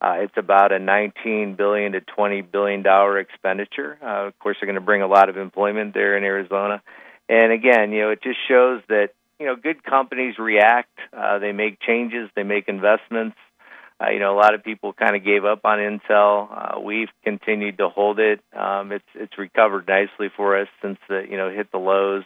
Uh, 0.00 0.16
it's 0.18 0.36
about 0.36 0.72
a 0.72 0.80
19 0.80 1.54
billion 1.54 1.92
to 1.92 2.00
20 2.00 2.42
billion 2.42 2.82
dollar 2.82 3.18
expenditure. 3.18 3.98
Uh, 4.02 4.26
of 4.26 4.38
course, 4.40 4.56
they're 4.60 4.66
going 4.66 4.74
to 4.74 4.80
bring 4.80 5.02
a 5.02 5.06
lot 5.06 5.28
of 5.28 5.36
employment 5.36 5.94
there 5.94 6.16
in 6.16 6.24
Arizona. 6.24 6.82
And 7.28 7.52
again, 7.52 7.92
you 7.92 8.00
know, 8.02 8.10
it 8.10 8.22
just 8.22 8.38
shows 8.48 8.82
that 8.88 9.10
you 9.42 9.48
know, 9.48 9.56
good 9.56 9.82
companies 9.82 10.38
react. 10.38 10.96
Uh, 11.12 11.40
they 11.40 11.50
make 11.50 11.80
changes. 11.80 12.30
They 12.36 12.44
make 12.44 12.68
investments. 12.68 13.36
Uh, 14.00 14.10
you 14.10 14.20
know, 14.20 14.34
a 14.34 14.38
lot 14.38 14.54
of 14.54 14.62
people 14.62 14.92
kind 14.92 15.16
of 15.16 15.24
gave 15.24 15.44
up 15.44 15.64
on 15.64 15.78
Intel. 15.78 16.48
Uh, 16.50 16.80
we've 16.80 17.08
continued 17.24 17.78
to 17.78 17.88
hold 17.88 18.20
it. 18.20 18.40
Um, 18.56 18.92
it's 18.92 19.04
it's 19.14 19.36
recovered 19.38 19.88
nicely 19.88 20.28
for 20.36 20.60
us 20.60 20.68
since 20.80 20.98
the 21.08 21.24
you 21.28 21.36
know 21.36 21.50
hit 21.50 21.72
the 21.72 21.78
lows. 21.78 22.24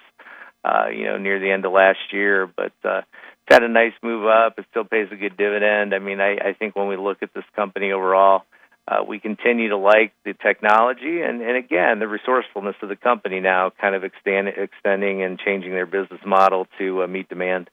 Uh, 0.64 0.88
you 0.88 1.04
know, 1.04 1.16
near 1.16 1.38
the 1.38 1.50
end 1.50 1.64
of 1.64 1.70
last 1.70 2.12
year, 2.12 2.50
but 2.56 2.72
uh, 2.84 2.98
it's 2.98 3.54
had 3.54 3.62
a 3.62 3.68
nice 3.68 3.92
move 4.02 4.26
up. 4.26 4.58
It 4.58 4.64
still 4.70 4.82
pays 4.82 5.06
a 5.12 5.14
good 5.14 5.36
dividend. 5.36 5.94
I 5.94 6.00
mean, 6.00 6.20
I, 6.20 6.32
I 6.38 6.52
think 6.58 6.74
when 6.74 6.88
we 6.88 6.96
look 6.96 7.18
at 7.22 7.32
this 7.34 7.44
company 7.54 7.92
overall, 7.92 8.42
uh, 8.88 9.02
we 9.06 9.18
continue 9.18 9.68
to 9.68 9.76
like 9.76 10.12
the 10.24 10.34
technology 10.34 11.20
and, 11.22 11.42
and 11.42 11.56
again 11.56 11.98
the 11.98 12.08
resourcefulness 12.08 12.76
of 12.82 12.88
the 12.88 12.96
company 12.96 13.40
now 13.40 13.70
kind 13.80 13.94
of 13.94 14.04
extend, 14.04 14.48
extending 14.48 15.22
and 15.22 15.38
changing 15.38 15.72
their 15.72 15.86
business 15.86 16.20
model 16.24 16.66
to 16.78 17.02
uh, 17.02 17.06
meet 17.06 17.28
demand. 17.28 17.68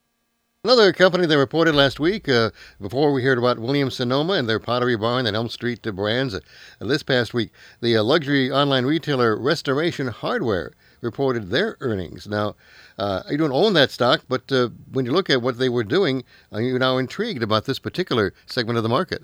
Another 0.65 0.93
company 0.93 1.25
that 1.25 1.37
reported 1.37 1.75
last 1.75 1.99
week, 1.99 2.29
uh, 2.29 2.49
before 2.79 3.11
we 3.11 3.21
heard 3.21 3.37
about 3.37 3.59
Williams 3.59 3.97
Sonoma 3.97 4.33
and 4.33 4.47
their 4.47 4.61
Pottery 4.61 4.95
Barn 4.95 5.27
and 5.27 5.35
Elm 5.35 5.49
Street 5.49 5.81
brands, 5.81 6.33
uh, 6.33 6.39
this 6.79 7.03
past 7.03 7.33
week, 7.33 7.51
the 7.81 7.97
uh, 7.97 8.03
luxury 8.03 8.49
online 8.49 8.85
retailer 8.85 9.37
Restoration 9.37 10.07
Hardware 10.07 10.71
reported 11.01 11.49
their 11.49 11.75
earnings. 11.81 12.27
Now, 12.27 12.55
uh, 12.97 13.23
you 13.29 13.35
don't 13.35 13.51
own 13.51 13.73
that 13.73 13.91
stock, 13.91 14.23
but 14.29 14.49
uh, 14.53 14.69
when 14.93 15.05
you 15.05 15.11
look 15.11 15.29
at 15.29 15.41
what 15.41 15.57
they 15.57 15.67
were 15.67 15.83
doing, 15.83 16.23
you're 16.53 16.79
now 16.79 16.97
intrigued 16.97 17.43
about 17.43 17.65
this 17.65 17.77
particular 17.77 18.33
segment 18.45 18.77
of 18.77 18.83
the 18.83 18.89
market. 18.89 19.23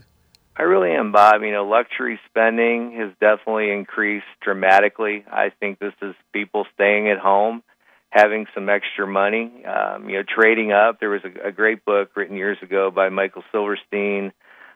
I 0.60 0.64
really 0.64 0.92
am, 0.92 1.14
Bob. 1.14 1.42
You 1.42 1.54
know, 1.54 1.64
luxury 1.64 2.20
spending 2.30 2.92
has 2.98 3.12
definitely 3.22 3.72
increased 3.72 4.26
dramatically. 4.42 5.24
I 5.32 5.52
think 5.58 5.80
this 5.80 5.94
is 6.02 6.14
people 6.34 6.66
staying 6.74 7.08
at 7.08 7.18
home, 7.18 7.64
having 8.10 8.46
some 8.54 8.68
extra 8.68 9.08
money. 9.08 9.64
Um, 9.64 10.10
you 10.10 10.18
know, 10.18 10.24
trading 10.28 10.74
up. 10.74 11.00
There 11.00 11.12
was 11.12 11.22
a, 11.24 11.48
a 11.48 11.52
great 11.54 11.86
book 11.86 12.10
written 12.14 12.36
years 12.36 12.58
ago 12.62 12.92
by 12.92 13.08
Michael 13.08 13.44
Silverstein 13.54 14.34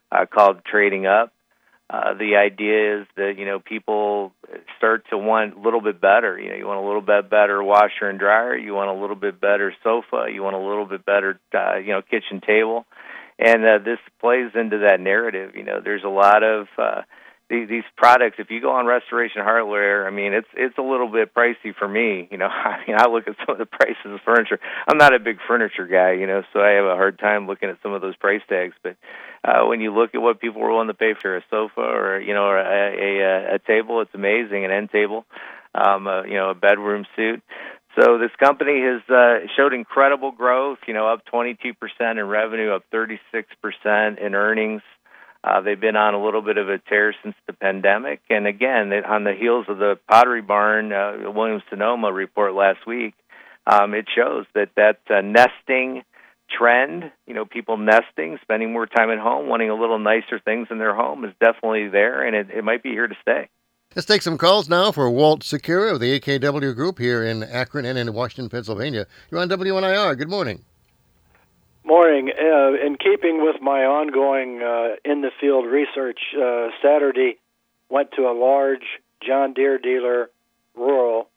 uh, 0.10 0.26
called 0.26 0.64
Trading 0.64 1.06
Up. 1.06 1.34
Uh, 1.90 2.14
the 2.14 2.38
idea 2.38 3.02
is 3.02 3.08
that 3.18 3.34
you 3.38 3.46
know 3.46 3.60
people 3.60 4.32
start 4.78 5.04
to 5.10 5.18
want 5.18 5.58
a 5.58 5.60
little 5.60 5.82
bit 5.82 6.00
better. 6.00 6.40
You 6.40 6.52
know, 6.52 6.56
you 6.56 6.66
want 6.66 6.80
a 6.80 6.86
little 6.86 7.02
bit 7.02 7.30
better 7.30 7.62
washer 7.62 8.08
and 8.08 8.18
dryer. 8.18 8.56
You 8.56 8.74
want 8.74 8.90
a 8.90 9.02
little 9.02 9.18
bit 9.18 9.42
better 9.42 9.76
sofa. 9.84 10.28
You 10.34 10.44
want 10.44 10.56
a 10.56 10.60
little 10.60 10.86
bit 10.86 11.06
better, 11.06 11.38
uh, 11.54 11.76
you 11.76 11.90
know, 11.90 12.02
kitchen 12.02 12.40
table 12.40 12.86
and 13.44 13.66
uh, 13.66 13.78
this 13.84 14.00
plays 14.22 14.52
into 14.56 14.80
that 14.88 15.02
narrative. 15.02 15.56
You 15.56 15.64
know, 15.64 15.82
there's 15.84 16.04
a 16.06 16.10
lot 16.10 16.44
of 16.44 16.68
uh, 16.78 17.02
these, 17.50 17.68
these 17.68 17.84
products. 17.98 18.38
If 18.40 18.50
you 18.50 18.62
go 18.62 18.72
on 18.72 18.86
Restoration 18.86 19.42
Hardware, 19.44 20.08
I 20.08 20.12
mean, 20.12 20.32
it's 20.32 20.48
it's 20.56 20.78
a 20.78 20.82
little 20.82 21.10
bit 21.12 21.36
pricey 21.36 21.76
for 21.78 21.88
me. 21.88 22.30
You 22.32 22.38
know, 22.38 22.48
I 22.48 22.84
mean, 22.88 22.96
I 22.98 23.08
look 23.10 23.28
at 23.28 23.36
some 23.46 23.54
of 23.54 23.58
the 23.60 23.66
prices 23.66 24.06
of 24.06 24.22
furniture. 24.24 24.60
I'm 24.88 24.98
not 24.98 25.14
a 25.14 25.20
big 25.20 25.40
furniture 25.46 25.86
guy, 25.86 26.14
you 26.14 26.26
know, 26.26 26.44
so 26.54 26.62
I 26.62 26.72
have 26.72 26.86
a 26.86 26.96
hard 26.96 27.20
time 27.20 27.46
looking 27.46 27.70
at 27.70 27.80
some 27.84 27.92
of 27.92 28.02
those 28.02 28.16
price 28.16 28.42
tags. 28.48 28.76
But 28.82 28.96
uh, 29.44 29.66
when 29.66 29.82
you 29.82 29.94
look 29.94 30.16
at 30.16 30.22
what 30.22 30.40
people 30.40 30.64
are 30.64 30.72
willing 30.72 30.88
to 30.88 30.94
pay 30.94 31.14
for 31.14 31.36
a 31.36 31.44
sofa 31.50 31.82
or 31.82 32.22
you 32.22 32.34
know, 32.34 32.46
or 32.46 32.58
a, 32.58 32.96
a, 32.96 33.56
a 33.56 33.60
table, 33.60 34.00
it's 34.00 34.14
amazing. 34.14 34.64
An 34.64 34.72
end 34.72 34.90
table, 34.90 35.26
um, 35.76 36.08
uh, 36.08 36.24
you 36.24 36.36
know, 36.36 36.52
a 36.52 36.56
bedroom 36.56 37.06
suit. 37.18 37.44
So 38.00 38.18
this 38.18 38.32
company 38.40 38.82
has 38.82 39.02
uh, 39.10 39.48
showed 39.56 39.74
incredible 39.74 40.32
growth. 40.32 40.80
You 40.88 40.94
know, 40.94 41.08
up 41.08 41.24
22% 41.32 41.76
in 42.02 42.26
revenue, 42.26 42.72
up 42.72 42.84
36% 42.92 43.20
in 44.20 44.36
earnings. 44.36 44.82
Uh, 45.44 45.62
they've 45.62 45.80
been 45.80 45.98
on 45.98 46.14
a 46.14 46.24
little 46.24 46.42
bit 46.42 46.58
of 46.58 46.70
a 46.70 46.78
tear 46.78 47.14
since 47.22 47.36
the 47.48 47.54
pandemic, 47.54 48.22
and 48.30 48.48
again, 48.48 48.90
they, 48.90 49.04
on 49.04 49.26
the 49.26 49.34
heels 49.34 49.66
of 49.68 49.78
the 49.78 50.00
Pottery 50.10 50.42
Barn 50.42 50.94
uh, 50.94 51.30
Williams 51.36 51.64
Sonoma 51.70 52.14
report 52.14 52.54
last 52.54 52.88
week, 52.88 53.14
um, 53.68 53.94
it 53.94 54.06
shows 54.16 54.46
that 54.56 54.70
that 54.78 55.00
uh, 55.10 55.20
nesting 55.20 56.04
trend, 56.50 57.12
you 57.28 57.34
know, 57.34 57.44
people 57.44 57.76
nesting, 57.76 58.38
spending 58.42 58.72
more 58.72 58.86
time 58.86 59.10
at 59.10 59.20
home, 59.20 59.48
wanting 59.50 59.70
a 59.70 59.76
little 59.76 60.00
nicer 60.00 60.40
things 60.40 60.68
in 60.72 60.78
their 60.78 60.96
home 60.96 61.26
is 61.26 61.34
definitely 61.42 61.90
there, 61.90 62.26
and 62.26 62.36
it, 62.36 62.50
it 62.58 62.64
might 62.64 62.82
be 62.82 62.92
here 62.92 63.08
to 63.08 63.16
stay. 63.22 63.50
Let's 63.96 64.08
take 64.08 64.24
some 64.24 64.40
calls 64.40 64.68
now 64.70 64.92
for 64.92 65.08
Walt 65.08 65.42
Secura 65.42 65.92
of 65.94 66.00
the 66.00 66.20
AKW 66.20 66.74
Group 66.74 66.98
here 66.98 67.24
in 67.24 67.44
Akron 67.44 67.86
and 67.86 67.96
in 67.96 68.12
Washington, 68.12 68.50
Pennsylvania. 68.50 69.06
You're 69.30 69.40
on 69.40 69.50
WNIR. 69.50 70.18
Good 70.18 70.32
morning. 70.32 70.64
Morning. 71.84 72.32
Uh, 72.32 72.74
in 72.84 72.98
keeping 72.98 73.44
with 73.44 73.62
my 73.62 73.86
ongoing 73.86 74.64
uh, 74.64 74.96
in 75.06 75.22
the 75.22 75.30
field 75.40 75.68
research, 75.68 76.20
uh, 76.36 76.70
Saturday 76.82 77.38
went 77.90 78.12
to 78.14 78.24
a 78.24 78.34
large 78.34 79.00
John 79.22 79.54
Deere 79.54 79.78
dealer, 79.78 80.32
rural. 80.74 81.30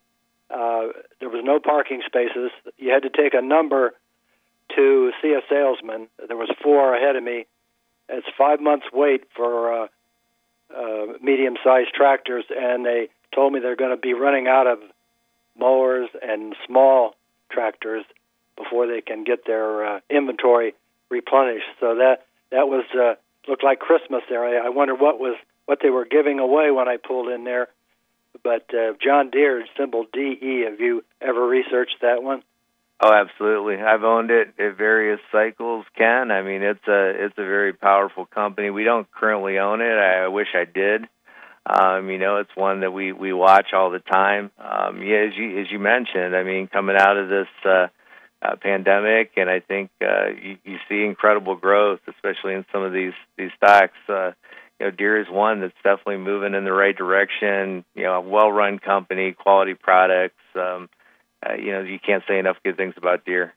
Uh, 0.49 0.97
there 1.21 1.29
was 1.29 1.43
no 1.45 1.61
parking 1.61 2.01
spaces. 2.07 2.53
You 2.79 2.91
had 2.91 3.03
to 3.03 3.11
take 3.11 3.35
a 3.35 3.43
number 3.43 3.93
to 4.75 5.13
see 5.21 5.35
a 5.35 5.43
salesman. 5.47 6.09
There 6.27 6.39
was 6.39 6.49
four 6.63 6.97
ahead 6.97 7.17
of 7.17 7.23
me. 7.23 7.45
It's 8.09 8.27
five 8.39 8.63
months 8.63 8.87
wait 8.95 9.25
for 9.37 9.91
uh, 10.75 11.07
medium-sized 11.23 11.93
tractors, 11.95 12.45
and 12.51 12.85
they 12.85 13.09
told 13.35 13.53
me 13.53 13.61
they're 13.61 13.77
going 13.77 13.95
to 13.95 14.01
be 14.01 14.15
running 14.15 14.47
out 14.47 14.67
of 14.67 14.79
mowers 15.59 16.09
and 16.23 16.55
small 16.67 17.15
tractors 17.51 18.05
before 18.57 18.87
they 18.87 19.01
can 19.01 19.25
get 19.25 19.47
their 19.47 19.87
uh, 19.87 20.01
inventory 20.11 20.75
replenished. 21.11 21.67
So 21.81 21.97
that 21.97 22.25
that 22.51 22.69
was 22.69 22.85
uh, 22.95 23.15
looked 23.49 23.65
like 23.65 23.79
Christmas 23.79 24.23
there. 24.29 24.45
I, 24.45 24.67
I 24.67 24.69
wonder 24.71 24.95
what 24.95 25.19
was 25.19 25.37
what 25.67 25.79
they 25.83 25.91
were 25.91 26.05
giving 26.05 26.39
away 26.39 26.71
when 26.71 26.89
I 26.89 26.97
pulled 26.97 27.29
in 27.29 27.45
there. 27.45 27.69
But 28.43 28.67
uh, 28.75 28.93
John 29.03 29.31
Deere, 29.31 29.65
symbol 29.77 30.07
DE. 30.13 30.65
Have 30.69 30.81
you 30.81 31.05
ever 31.21 31.47
researched 31.47 31.97
that 32.03 32.23
one? 32.23 32.43
Oh, 32.99 33.13
absolutely. 33.13 33.77
I've 33.77 34.05
owned 34.05 34.31
it 34.31 34.55
at 34.59 34.77
various 34.79 35.21
cycles. 35.31 35.85
Ken, 35.99 36.31
I 36.31 36.43
mean, 36.43 36.63
it's 36.63 36.87
a 36.89 37.27
it's 37.27 37.35
a 37.37 37.45
very 37.45 37.75
powerful 37.75 38.25
company. 38.25 38.71
We 38.71 38.85
don't 38.85 39.11
currently 39.11 39.59
own 39.59 39.83
it. 39.83 39.93
I 39.99 40.29
wish 40.29 40.49
I 40.55 40.65
did. 40.65 41.05
Um, 41.69 42.09
you 42.09 42.19
know, 42.19 42.39
it's 42.39 42.55
one 42.55 42.81
that 42.81 42.93
we 42.93 43.13
we 43.13 43.35
watch 43.35 43.75
all 43.75 43.91
the 43.91 43.99
time. 43.99 44.51
Um, 44.59 45.03
yeah, 45.03 45.27
as 45.29 45.37
you 45.37 45.61
as 45.61 45.67
you 45.71 45.79
mentioned, 45.79 46.35
I 46.35 46.43
mean, 46.43 46.69
coming 46.69 46.97
out 46.97 47.19
of 47.19 47.29
this 47.29 47.49
uh, 47.67 47.89
uh, 48.41 48.57
pandemic, 48.63 49.33
and 49.37 49.51
I 49.51 49.61
think 49.61 49.91
uh, 50.01 50.29
you, 50.29 50.57
you 50.65 50.79
see 50.89 51.05
incredible 51.05 51.57
growth, 51.57 52.01
especially 52.09 52.55
in 52.55 52.65
some 52.73 52.83
of 52.83 52.95
these 52.95 53.15
these 53.37 53.51
stocks. 53.57 53.99
Uh, 54.09 54.31
you 54.81 54.87
know, 54.87 54.91
Deere 54.91 55.21
is 55.21 55.29
one 55.29 55.61
that's 55.61 55.75
definitely 55.83 56.19
moving 56.19 56.55
in 56.55 56.65
the 56.65 56.73
right 56.73 56.97
direction. 56.97 57.85
You 57.95 58.05
know, 58.05 58.15
a 58.15 58.21
well-run 58.21 58.79
company, 58.79 59.33
quality 59.33 59.75
products. 59.75 60.41
Um, 60.55 60.89
uh, 61.51 61.55
you 61.55 61.73
know, 61.73 61.83
you 61.83 61.99
can't 61.99 62.23
say 62.29 62.39
enough 62.39 62.57
good 62.65 62.77
things 62.77 62.95
about 62.97 63.25
Deere. 63.25 63.55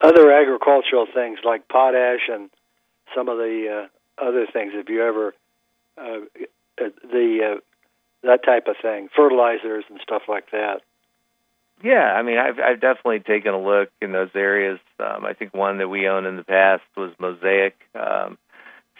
Other 0.00 0.30
agricultural 0.32 1.06
things 1.12 1.38
like 1.44 1.68
potash 1.68 2.28
and 2.30 2.50
some 3.14 3.28
of 3.28 3.38
the 3.38 3.88
uh, 4.20 4.22
other 4.22 4.46
things. 4.52 4.72
Have 4.74 4.88
you 4.88 5.02
ever 5.02 5.34
uh, 5.96 6.20
the 6.76 7.54
uh, 7.54 7.60
that 8.22 8.44
type 8.44 8.66
of 8.66 8.76
thing, 8.80 9.08
fertilizers 9.14 9.84
and 9.88 10.00
stuff 10.02 10.22
like 10.28 10.50
that? 10.50 10.80
Yeah, 11.82 12.12
I 12.12 12.22
mean, 12.22 12.38
I've 12.38 12.58
I've 12.58 12.80
definitely 12.80 13.20
taken 13.20 13.52
a 13.52 13.60
look 13.60 13.90
in 14.00 14.12
those 14.12 14.30
areas. 14.34 14.78
Um, 14.98 15.24
I 15.24 15.34
think 15.34 15.54
one 15.54 15.78
that 15.78 15.88
we 15.88 16.08
owned 16.08 16.26
in 16.26 16.36
the 16.36 16.44
past 16.44 16.82
was 16.96 17.12
Mosaic. 17.18 17.76
Um, 17.94 18.38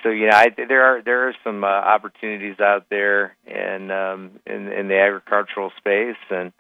so 0.03 0.11
you 0.11 0.29
know, 0.29 0.37
I, 0.37 0.49
there 0.57 0.85
are 0.85 1.03
there 1.03 1.29
are 1.29 1.35
some 1.43 1.65
uh, 1.65 1.67
opportunities 1.67 2.61
out 2.61 2.87
there 2.91 3.37
in 3.47 3.91
um, 3.91 4.33
in 4.47 4.69
in 4.69 4.89
the 4.89 4.99
agricultural 4.99 5.73
space, 5.79 6.17
and 6.31 6.53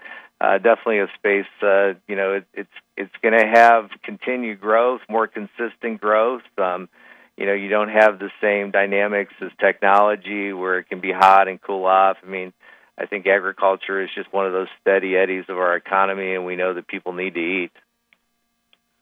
uh, 0.44 0.58
definitely 0.58 1.00
a 1.00 1.08
space. 1.16 1.46
Uh, 1.62 1.94
you 2.06 2.16
know, 2.16 2.34
it, 2.34 2.46
it's 2.52 2.70
it's 2.96 3.14
going 3.22 3.38
to 3.38 3.46
have 3.46 3.90
continued 4.02 4.60
growth, 4.60 5.00
more 5.08 5.26
consistent 5.26 6.00
growth. 6.00 6.42
Um, 6.58 6.88
you 7.36 7.46
know, 7.46 7.54
you 7.54 7.68
don't 7.68 7.88
have 7.88 8.18
the 8.18 8.30
same 8.40 8.70
dynamics 8.70 9.32
as 9.40 9.50
technology 9.58 10.52
where 10.52 10.78
it 10.78 10.88
can 10.88 11.00
be 11.00 11.12
hot 11.12 11.48
and 11.48 11.60
cool 11.60 11.84
off. 11.86 12.18
I 12.22 12.26
mean, 12.26 12.52
I 12.96 13.06
think 13.06 13.26
agriculture 13.26 14.02
is 14.02 14.10
just 14.14 14.32
one 14.32 14.46
of 14.46 14.52
those 14.52 14.68
steady 14.80 15.16
eddies 15.16 15.44
of 15.48 15.58
our 15.58 15.74
economy, 15.74 16.34
and 16.34 16.46
we 16.46 16.56
know 16.56 16.74
that 16.74 16.86
people 16.86 17.12
need 17.12 17.34
to 17.34 17.40
eat. 17.40 17.72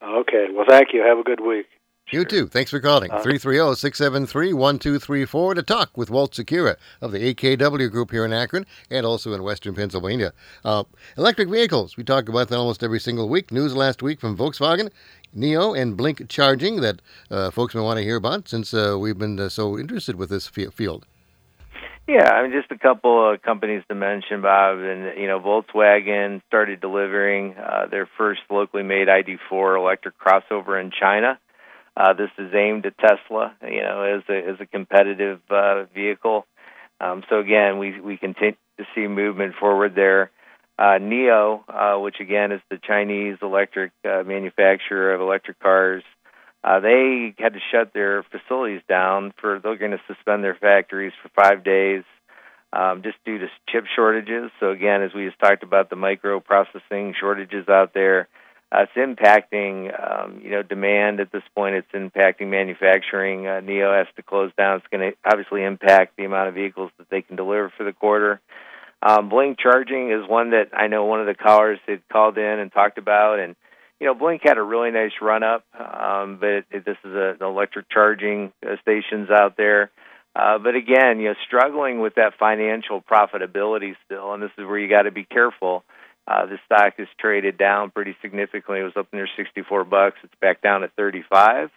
Okay. 0.02 0.46
Well, 0.52 0.64
thank 0.68 0.88
you. 0.94 1.02
Have 1.02 1.18
a 1.18 1.22
good 1.22 1.40
week. 1.40 1.66
You 2.12 2.26
too. 2.26 2.46
Thanks 2.46 2.70
for 2.70 2.78
calling. 2.78 3.08
330 3.08 3.74
673 3.74 4.52
1234 4.52 5.54
to 5.54 5.62
talk 5.62 5.96
with 5.96 6.10
Walt 6.10 6.34
Secura 6.34 6.76
of 7.00 7.10
the 7.10 7.34
AKW 7.34 7.90
Group 7.90 8.10
here 8.10 8.26
in 8.26 8.34
Akron 8.34 8.66
and 8.90 9.06
also 9.06 9.32
in 9.32 9.42
Western 9.42 9.74
Pennsylvania. 9.74 10.34
Uh, 10.62 10.84
electric 11.16 11.48
vehicles. 11.48 11.96
We 11.96 12.04
talk 12.04 12.28
about 12.28 12.50
that 12.50 12.58
almost 12.58 12.82
every 12.82 13.00
single 13.00 13.30
week. 13.30 13.50
News 13.50 13.74
last 13.74 14.02
week 14.02 14.20
from 14.20 14.36
Volkswagen, 14.36 14.90
NIO, 15.34 15.74
and 15.74 15.96
Blink 15.96 16.28
Charging 16.28 16.82
that 16.82 17.00
uh, 17.30 17.50
folks 17.50 17.74
may 17.74 17.80
want 17.80 17.96
to 17.96 18.04
hear 18.04 18.16
about 18.16 18.46
since 18.46 18.74
uh, 18.74 18.98
we've 19.00 19.16
been 19.16 19.40
uh, 19.40 19.48
so 19.48 19.78
interested 19.78 20.16
with 20.16 20.28
this 20.28 20.46
field. 20.46 21.06
Yeah, 22.06 22.30
I 22.30 22.42
mean, 22.42 22.52
just 22.52 22.70
a 22.70 22.78
couple 22.78 23.32
of 23.32 23.40
companies 23.40 23.84
to 23.88 23.94
mention, 23.94 24.42
Bob. 24.42 24.80
And 24.80 25.18
you 25.18 25.28
know, 25.28 25.40
Volkswagen 25.40 26.42
started 26.46 26.82
delivering 26.82 27.54
uh, 27.54 27.86
their 27.90 28.06
first 28.18 28.42
locally 28.50 28.82
made 28.82 29.08
ID4 29.08 29.78
electric 29.78 30.18
crossover 30.18 30.78
in 30.78 30.90
China. 30.90 31.38
Uh, 31.96 32.14
this 32.14 32.30
is 32.38 32.52
aimed 32.54 32.86
at 32.86 32.96
Tesla, 32.98 33.54
you 33.62 33.82
know, 33.82 34.02
as 34.02 34.22
a 34.28 34.50
as 34.50 34.60
a 34.60 34.66
competitive 34.66 35.40
uh, 35.50 35.84
vehicle. 35.94 36.46
Um, 37.00 37.22
so 37.28 37.38
again, 37.38 37.78
we 37.78 38.00
we 38.00 38.16
continue 38.16 38.56
to 38.78 38.84
see 38.94 39.06
movement 39.06 39.54
forward 39.60 39.94
there. 39.94 40.30
Uh, 40.78 40.98
NIO, 40.98 41.62
uh, 41.68 42.00
which 42.00 42.16
again 42.20 42.50
is 42.50 42.60
the 42.70 42.78
Chinese 42.78 43.36
electric 43.42 43.92
uh, 44.04 44.22
manufacturer 44.24 45.14
of 45.14 45.20
electric 45.20 45.60
cars, 45.60 46.02
uh, 46.64 46.80
they 46.80 47.34
had 47.38 47.52
to 47.52 47.60
shut 47.70 47.92
their 47.92 48.22
facilities 48.22 48.80
down 48.88 49.34
for. 49.40 49.58
They're 49.58 49.76
going 49.76 49.90
to 49.90 50.00
suspend 50.06 50.42
their 50.42 50.54
factories 50.54 51.12
for 51.22 51.28
five 51.28 51.62
days, 51.62 52.04
um, 52.72 53.02
just 53.02 53.16
due 53.26 53.38
to 53.38 53.48
chip 53.68 53.84
shortages. 53.94 54.50
So 54.60 54.70
again, 54.70 55.02
as 55.02 55.12
we 55.12 55.26
just 55.26 55.38
talked 55.40 55.62
about 55.62 55.90
the 55.90 55.96
microprocessing 55.96 57.14
shortages 57.20 57.68
out 57.68 57.92
there, 57.92 58.28
uh, 58.72 58.84
it's 58.84 58.92
impacting, 58.96 59.92
um, 59.92 60.40
you 60.42 60.50
know, 60.50 60.62
demand 60.62 61.20
at 61.20 61.30
this 61.30 61.42
point. 61.54 61.74
It's 61.74 61.92
impacting 61.92 62.48
manufacturing. 62.48 63.46
Uh, 63.46 63.60
NIO 63.60 63.96
has 63.96 64.06
to 64.16 64.22
close 64.22 64.50
down. 64.56 64.78
It's 64.78 64.86
going 64.90 65.12
to 65.12 65.16
obviously 65.24 65.62
impact 65.62 66.16
the 66.16 66.24
amount 66.24 66.48
of 66.48 66.54
vehicles 66.54 66.90
that 66.96 67.10
they 67.10 67.20
can 67.20 67.36
deliver 67.36 67.70
for 67.76 67.84
the 67.84 67.92
quarter. 67.92 68.40
Um, 69.02 69.28
Blink 69.28 69.58
Charging 69.58 70.10
is 70.12 70.26
one 70.28 70.50
that 70.50 70.68
I 70.72 70.86
know 70.86 71.04
one 71.04 71.20
of 71.20 71.26
the 71.26 71.34
callers 71.34 71.80
had 71.86 72.08
called 72.08 72.38
in 72.38 72.44
and 72.44 72.72
talked 72.72 72.98
about, 72.98 73.40
and 73.40 73.56
you 74.00 74.06
know, 74.06 74.14
Blink 74.14 74.42
had 74.42 74.58
a 74.58 74.62
really 74.62 74.90
nice 74.90 75.12
run 75.20 75.42
up, 75.42 75.64
um, 75.78 76.38
but 76.40 76.48
it, 76.48 76.64
it, 76.70 76.84
this 76.84 76.96
is 77.04 77.12
a, 77.12 77.36
an 77.38 77.42
electric 77.46 77.90
charging 77.90 78.52
uh, 78.66 78.76
stations 78.80 79.28
out 79.30 79.56
there. 79.56 79.90
Uh, 80.34 80.58
but 80.58 80.74
again, 80.74 81.20
you 81.20 81.28
know, 81.28 81.34
struggling 81.46 82.00
with 82.00 82.14
that 82.14 82.32
financial 82.38 83.02
profitability 83.02 83.96
still, 84.06 84.32
and 84.32 84.42
this 84.42 84.50
is 84.56 84.64
where 84.64 84.78
you 84.78 84.88
got 84.88 85.02
to 85.02 85.10
be 85.10 85.24
careful. 85.24 85.84
The 86.26 86.58
stock 86.66 86.94
is 86.98 87.08
traded 87.18 87.58
down 87.58 87.90
pretty 87.90 88.16
significantly. 88.22 88.80
It 88.80 88.84
was 88.84 88.96
up 88.96 89.08
near 89.12 89.28
64 89.36 89.84
bucks. 89.84 90.16
It's 90.22 90.34
back 90.40 90.62
down 90.62 90.84
at 90.84 90.94
35. 90.96 91.70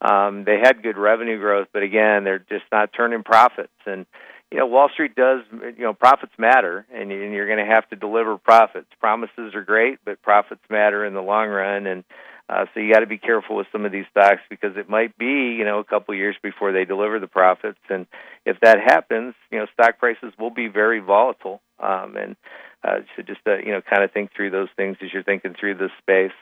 Um, 0.00 0.44
they 0.44 0.58
had 0.58 0.82
good 0.82 0.96
revenue 0.96 1.38
growth, 1.38 1.68
but 1.72 1.82
again, 1.82 2.24
they're 2.24 2.40
just 2.40 2.64
not 2.72 2.92
turning 2.92 3.22
profits. 3.22 3.72
And 3.86 4.06
you 4.50 4.58
know, 4.58 4.66
Wall 4.66 4.90
Street 4.92 5.14
does. 5.14 5.40
You 5.52 5.84
know, 5.84 5.94
profits 5.94 6.32
matter, 6.38 6.84
and, 6.92 7.10
and 7.10 7.32
you're 7.32 7.46
going 7.46 7.64
to 7.64 7.72
have 7.72 7.88
to 7.88 7.96
deliver 7.96 8.36
profits. 8.36 8.88
Promises 9.00 9.54
are 9.54 9.62
great, 9.62 9.98
but 10.04 10.20
profits 10.20 10.60
matter 10.68 11.06
in 11.06 11.14
the 11.14 11.22
long 11.22 11.48
run. 11.48 11.86
And 11.86 12.04
uh, 12.50 12.66
so 12.74 12.80
you 12.80 12.92
got 12.92 13.00
to 13.00 13.06
be 13.06 13.16
careful 13.16 13.56
with 13.56 13.66
some 13.72 13.86
of 13.86 13.92
these 13.92 14.04
stocks 14.10 14.42
because 14.50 14.76
it 14.76 14.90
might 14.90 15.16
be, 15.16 15.56
you 15.56 15.64
know, 15.64 15.78
a 15.78 15.84
couple 15.84 16.14
years 16.14 16.36
before 16.42 16.72
they 16.72 16.84
deliver 16.84 17.18
the 17.18 17.26
profits. 17.26 17.78
And 17.88 18.06
if 18.44 18.58
that 18.60 18.78
happens, 18.78 19.34
you 19.50 19.58
know, 19.58 19.66
stock 19.72 19.98
prices 19.98 20.34
will 20.38 20.50
be 20.50 20.68
very 20.68 21.00
volatile. 21.00 21.62
Um, 21.80 22.16
and 22.16 22.36
uh, 22.84 23.00
so 23.16 23.22
just 23.22 23.40
uh, 23.46 23.58
you 23.58 23.72
know, 23.72 23.80
kind 23.80 24.02
of 24.02 24.12
think 24.12 24.30
through 24.34 24.50
those 24.50 24.68
things 24.76 24.96
as 25.02 25.12
you're 25.12 25.22
thinking 25.22 25.54
through 25.58 25.76
this 25.76 25.90
space. 25.98 26.32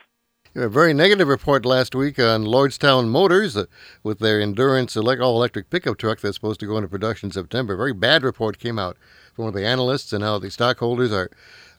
A 0.56 0.68
very 0.68 0.92
negative 0.92 1.28
report 1.28 1.64
last 1.64 1.94
week 1.94 2.18
on 2.18 2.44
Lordstown 2.44 3.08
Motors 3.08 3.56
uh, 3.56 3.66
with 4.02 4.18
their 4.18 4.40
Endurance 4.40 4.96
all 4.96 5.36
electric 5.36 5.70
pickup 5.70 5.96
truck 5.96 6.20
that's 6.20 6.36
supposed 6.36 6.58
to 6.60 6.66
go 6.66 6.76
into 6.76 6.88
production 6.88 7.28
in 7.28 7.32
September. 7.32 7.76
Very 7.76 7.92
bad 7.92 8.24
report 8.24 8.58
came 8.58 8.76
out 8.76 8.96
from 9.34 9.44
one 9.44 9.54
of 9.54 9.60
the 9.60 9.66
analysts, 9.66 10.12
and 10.12 10.22
how 10.22 10.38
the 10.38 10.50
stockholders 10.50 11.12
are 11.12 11.30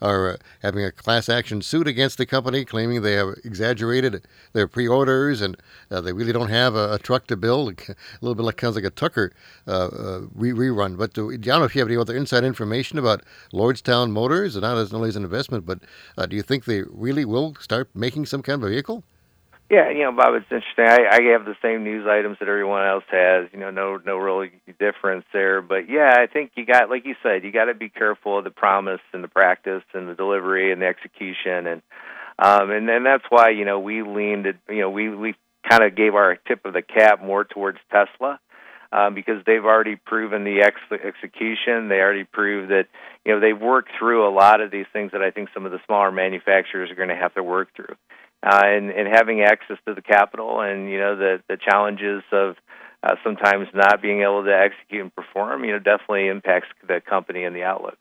are 0.02 0.32
uh, 0.32 0.38
having 0.62 0.84
a 0.84 0.92
class 0.92 1.30
action 1.30 1.62
suit 1.62 1.88
against 1.88 2.18
the 2.18 2.26
company, 2.26 2.66
claiming 2.66 3.02
they 3.02 3.14
have 3.14 3.36
exaggerated 3.44 4.26
their 4.54 4.68
pre-orders 4.68 5.42
and 5.42 5.56
uh, 5.92 6.02
they 6.02 6.12
really 6.12 6.34
don't 6.34 6.50
have 6.50 6.76
a, 6.76 6.94
a, 6.94 7.00
truck 7.00 7.28
to 7.28 7.38
build. 7.38 7.80
A 7.88 7.96
little 8.22 8.36
bit 8.36 8.44
like 8.44 8.58
kind 8.58 8.70
of 8.70 8.76
like 8.76 8.86
a 8.86 8.90
Tucker 8.90 9.32
uh, 9.68 9.88
uh 9.88 10.22
re- 10.34 10.52
rerun. 10.52 10.98
But 10.98 11.14
do, 11.14 11.32
I 11.32 11.38
don't 11.38 11.60
know 11.60 11.66
if 11.66 11.76
you 11.76 11.80
have 11.80 11.88
any 11.88 11.98
other 11.98 12.16
inside 12.16 12.44
information 12.44 12.98
about 12.98 13.22
Lordstown 13.54 14.12
Motors, 14.12 14.56
and 14.56 14.64
not 14.64 14.78
as 14.78 14.94
only 14.94 15.10
as 15.10 15.16
an 15.16 15.24
investment, 15.24 15.66
but 15.66 15.80
uh, 16.18 16.26
do 16.26 16.36
you 16.36 16.42
think 16.42 16.66
they 16.66 16.82
really 16.90 17.26
will 17.26 17.56
start 17.60 17.90
making 17.94 18.26
some 18.26 18.42
kind 18.42 18.64
of 18.64 18.70
a 18.70 18.72
vehicle? 18.72 19.04
Yeah, 19.72 19.90
you 19.92 20.04
know, 20.04 20.12
Bob, 20.12 20.36
it's 20.36 20.46
interesting. 20.52 20.86
I, 20.86 21.16
I 21.16 21.32
have 21.34 21.46
the 21.46 21.56
same 21.64 21.86
news 21.86 22.06
items 22.10 22.38
that 22.42 22.50
everyone 22.50 22.86
else 22.86 23.06
has. 23.12 23.48
You 23.54 23.60
know, 23.62 23.72
no, 23.72 24.00
no 24.06 24.18
really 24.18 24.52
difference 24.80 25.26
there. 25.34 25.62
But 25.64 25.90
yeah, 25.90 26.16
I 26.20 26.28
think 26.28 26.52
you 26.58 26.68
got, 26.68 26.90
like 26.92 27.06
you 27.06 27.16
said, 27.24 27.46
you 27.46 27.54
got 27.54 27.66
to 27.66 27.76
be 27.76 27.90
careful 27.90 28.40
of 28.40 28.46
the 28.46 28.52
promise 28.52 29.02
and 29.14 29.24
the 29.24 29.30
practice 29.30 29.84
and 29.96 30.10
the 30.10 30.16
delivery 30.16 30.74
and 30.74 30.84
the 30.84 30.88
execution. 30.88 31.68
And 31.68 31.84
Um, 32.40 32.72
and 32.72 32.90
then 32.90 33.04
that's 33.06 33.26
why 33.30 33.52
you 33.52 33.66
know 33.66 33.80
we 33.80 34.04
leaned, 34.04 34.48
you 34.70 34.82
know, 34.82 34.92
we 34.92 35.10
we 35.10 35.36
kind 35.70 35.84
of 35.84 35.96
gave 35.96 36.16
our 36.16 36.36
tip 36.36 36.66
of 36.66 36.74
the 36.74 36.84
cap 36.84 37.24
more 37.24 37.46
towards 37.46 37.80
Tesla. 37.92 38.40
Um, 38.94 39.16
because 39.16 39.44
they've 39.46 39.66
already 39.66 39.98
proven 39.98 40.46
the 40.46 40.62
ex- 40.64 41.04
execution. 41.04 41.90
They 41.90 41.96
already 42.00 42.26
proved 42.26 42.72
that 42.72 42.88
you 43.26 43.34
know 43.34 43.42
they've 43.42 43.60
worked 43.60 43.92
through 44.00 44.28
a 44.28 44.34
lot 44.36 44.62
of 44.62 44.72
these 44.72 44.86
things 44.94 45.14
that 45.14 45.22
I 45.24 45.32
think 45.32 45.50
some 45.54 45.66
of 45.66 45.74
the 45.74 45.80
smaller 45.88 46.12
manufacturers 46.12 46.92
are 46.92 46.96
going 46.96 47.10
to 47.10 47.16
have 47.16 47.34
to 47.36 47.44
work 47.44 47.70
through. 47.76 47.96
Uh, 48.44 48.62
and, 48.64 48.90
and 48.90 49.08
having 49.08 49.42
access 49.42 49.78
to 49.86 49.94
the 49.94 50.02
capital 50.02 50.62
and 50.62 50.90
you 50.90 50.98
know 50.98 51.16
the 51.16 51.44
the 51.48 51.58
challenges 51.58 52.24
of 52.32 52.56
uh, 53.04 53.16
sometimes 53.24 53.68
not 53.74 54.02
being 54.02 54.22
able 54.22 54.44
to 54.44 54.56
execute 54.56 55.02
and 55.02 55.16
perform, 55.16 55.64
you 55.64 55.72
know, 55.72 55.80
definitely 55.80 56.28
impacts 56.28 56.68
the 56.88 57.02
company 57.02 57.44
and 57.44 57.56
the 57.56 57.64
outlooks. 57.64 57.98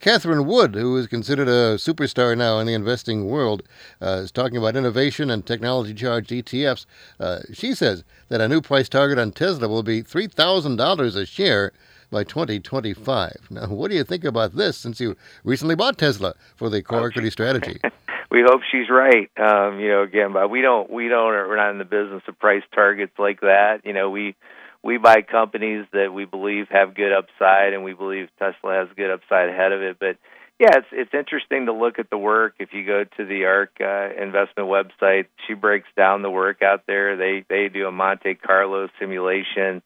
Catherine 0.00 0.46
Wood, 0.46 0.74
who 0.74 0.96
is 0.96 1.06
considered 1.06 1.48
a 1.48 1.74
superstar 1.74 2.36
now 2.36 2.58
in 2.58 2.66
the 2.66 2.74
investing 2.74 3.26
world, 3.26 3.62
uh, 4.00 4.22
is 4.22 4.32
talking 4.32 4.56
about 4.56 4.76
innovation 4.76 5.30
and 5.30 5.44
technology 5.44 5.94
charged 5.94 6.30
ETFs. 6.30 6.86
Uh, 7.18 7.40
she 7.52 7.74
says 7.74 8.04
that 8.28 8.40
a 8.40 8.48
new 8.48 8.60
price 8.60 8.88
target 8.88 9.18
on 9.18 9.32
Tesla 9.32 9.68
will 9.68 9.82
be 9.82 10.02
$3,000 10.02 11.16
a 11.16 11.26
share 11.26 11.72
by 12.10 12.22
2025. 12.22 13.48
Now, 13.50 13.66
what 13.68 13.90
do 13.90 13.96
you 13.96 14.04
think 14.04 14.24
about 14.24 14.54
this 14.54 14.76
since 14.76 15.00
you 15.00 15.16
recently 15.44 15.74
bought 15.74 15.98
Tesla 15.98 16.34
for 16.54 16.68
the 16.68 16.82
core 16.82 17.08
equity 17.08 17.30
strategy? 17.30 17.80
we 18.32 18.42
hope 18.42 18.62
she's 18.70 18.88
right. 18.88 19.30
Um, 19.36 19.78
you 19.78 19.88
know, 19.88 20.02
again, 20.02 20.32
but 20.32 20.48
we 20.48 20.62
don't, 20.62 20.90
we 20.90 21.08
don't, 21.08 21.32
we're 21.32 21.56
not 21.56 21.70
in 21.70 21.78
the 21.78 21.84
business 21.84 22.22
of 22.26 22.38
price 22.38 22.62
targets 22.74 23.12
like 23.18 23.42
that. 23.42 23.82
You 23.84 23.92
know, 23.92 24.08
we, 24.08 24.34
we 24.82 24.96
buy 24.96 25.20
companies 25.20 25.84
that 25.92 26.14
we 26.14 26.24
believe 26.24 26.68
have 26.70 26.94
good 26.94 27.12
upside, 27.12 27.74
and 27.74 27.84
we 27.84 27.92
believe 27.92 28.28
Tesla 28.38 28.86
has 28.86 28.88
good 28.96 29.10
upside 29.10 29.50
ahead 29.50 29.72
of 29.72 29.82
it. 29.82 29.98
But 30.00 30.16
yeah, 30.58 30.78
it's 30.78 30.86
it's 30.92 31.14
interesting 31.14 31.66
to 31.66 31.72
look 31.72 31.98
at 31.98 32.08
the 32.08 32.16
work. 32.16 32.54
If 32.58 32.70
you 32.72 32.86
go 32.86 33.04
to 33.04 33.24
the 33.24 33.44
ARK 33.44 33.76
uh, 33.80 34.22
investment 34.22 34.68
website, 34.68 35.26
she 35.46 35.54
breaks 35.54 35.88
down 35.96 36.22
the 36.22 36.30
work 36.30 36.62
out 36.62 36.84
there. 36.86 37.16
They 37.16 37.44
they 37.48 37.68
do 37.68 37.86
a 37.86 37.92
Monte 37.92 38.34
Carlo 38.36 38.88
simulation 38.98 39.82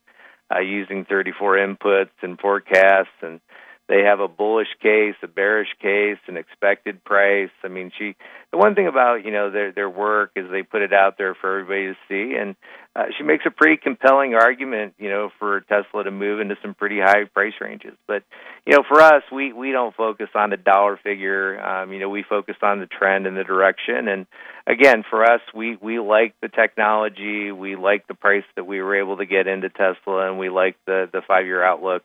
uh, 0.54 0.61
using 0.61 1.04
34 1.04 1.56
inputs 1.56 2.11
and 2.22 2.38
forecasts, 2.38 3.09
and 3.22 3.40
they 3.88 4.03
have 4.03 4.18
a 4.18 4.27
bullish 4.27 4.75
case, 4.83 5.14
a 5.22 5.29
bearish 5.29 5.68
case, 5.81 6.18
an 6.27 6.37
expected 6.37 7.05
price. 7.05 7.51
I 7.62 7.68
mean, 7.68 7.92
she. 7.96 8.16
The 8.51 8.59
one 8.59 8.75
thing 8.75 8.88
about 8.88 9.25
you 9.25 9.31
know 9.31 9.51
their 9.51 9.70
their 9.70 9.90
work 9.90 10.33
is 10.35 10.51
they 10.51 10.62
put 10.62 10.83
it 10.83 10.92
out 10.92 11.18
there 11.18 11.35
for 11.35 11.61
everybody 11.61 11.94
to 11.94 11.96
see, 12.09 12.37
and 12.37 12.57
uh, 12.96 13.05
she 13.16 13.22
makes 13.22 13.44
a 13.46 13.51
pretty 13.51 13.77
compelling 13.77 14.35
argument, 14.35 14.94
you 14.99 15.09
know, 15.09 15.31
for 15.38 15.61
Tesla 15.61 16.03
to 16.03 16.11
move 16.11 16.40
into 16.40 16.57
some 16.62 16.75
pretty 16.75 16.99
high 16.99 17.25
price 17.33 17.53
ranges. 17.61 17.94
But 18.09 18.25
you 18.66 18.77
know, 18.77 18.83
for 18.88 19.01
us, 19.01 19.22
we 19.33 19.53
we 19.53 19.70
don't 19.70 19.94
focus 19.94 20.31
on 20.35 20.51
the 20.51 20.57
dollar 20.57 20.99
figure. 21.03 21.61
Um, 21.61 21.92
you 21.92 22.01
know, 22.01 22.09
we 22.09 22.25
focus 22.29 22.57
on 22.62 22.81
the 22.81 22.87
trend 22.87 23.29
and 23.29 23.37
the 23.37 23.44
direction. 23.44 24.09
And 24.09 24.27
again, 24.66 25.05
for 25.09 25.22
us, 25.22 25.42
we 25.55 25.77
we 25.77 26.01
like 26.01 26.35
the 26.42 26.49
technology, 26.49 27.53
we 27.53 27.77
like 27.77 28.09
the 28.09 28.14
price 28.14 28.44
that 28.57 28.66
we 28.66 28.83
were 28.83 28.96
able 28.96 29.18
to 29.18 29.27
get 29.27 29.46
into 29.46 29.68
Tesla, 29.68 30.29
and 30.29 30.40
we 30.40 30.49
like 30.49 30.77
the 30.87 31.09
the 31.12 31.22
five 31.29 31.46
year 31.46 31.62
outlook 31.62 32.03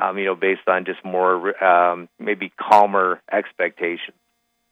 um, 0.00 0.18
you 0.18 0.24
know, 0.24 0.34
based 0.34 0.66
on 0.66 0.84
just 0.84 1.04
more 1.04 1.62
um, 1.64 2.08
maybe 2.18 2.52
calmer 2.60 3.20
expectations. 3.30 4.16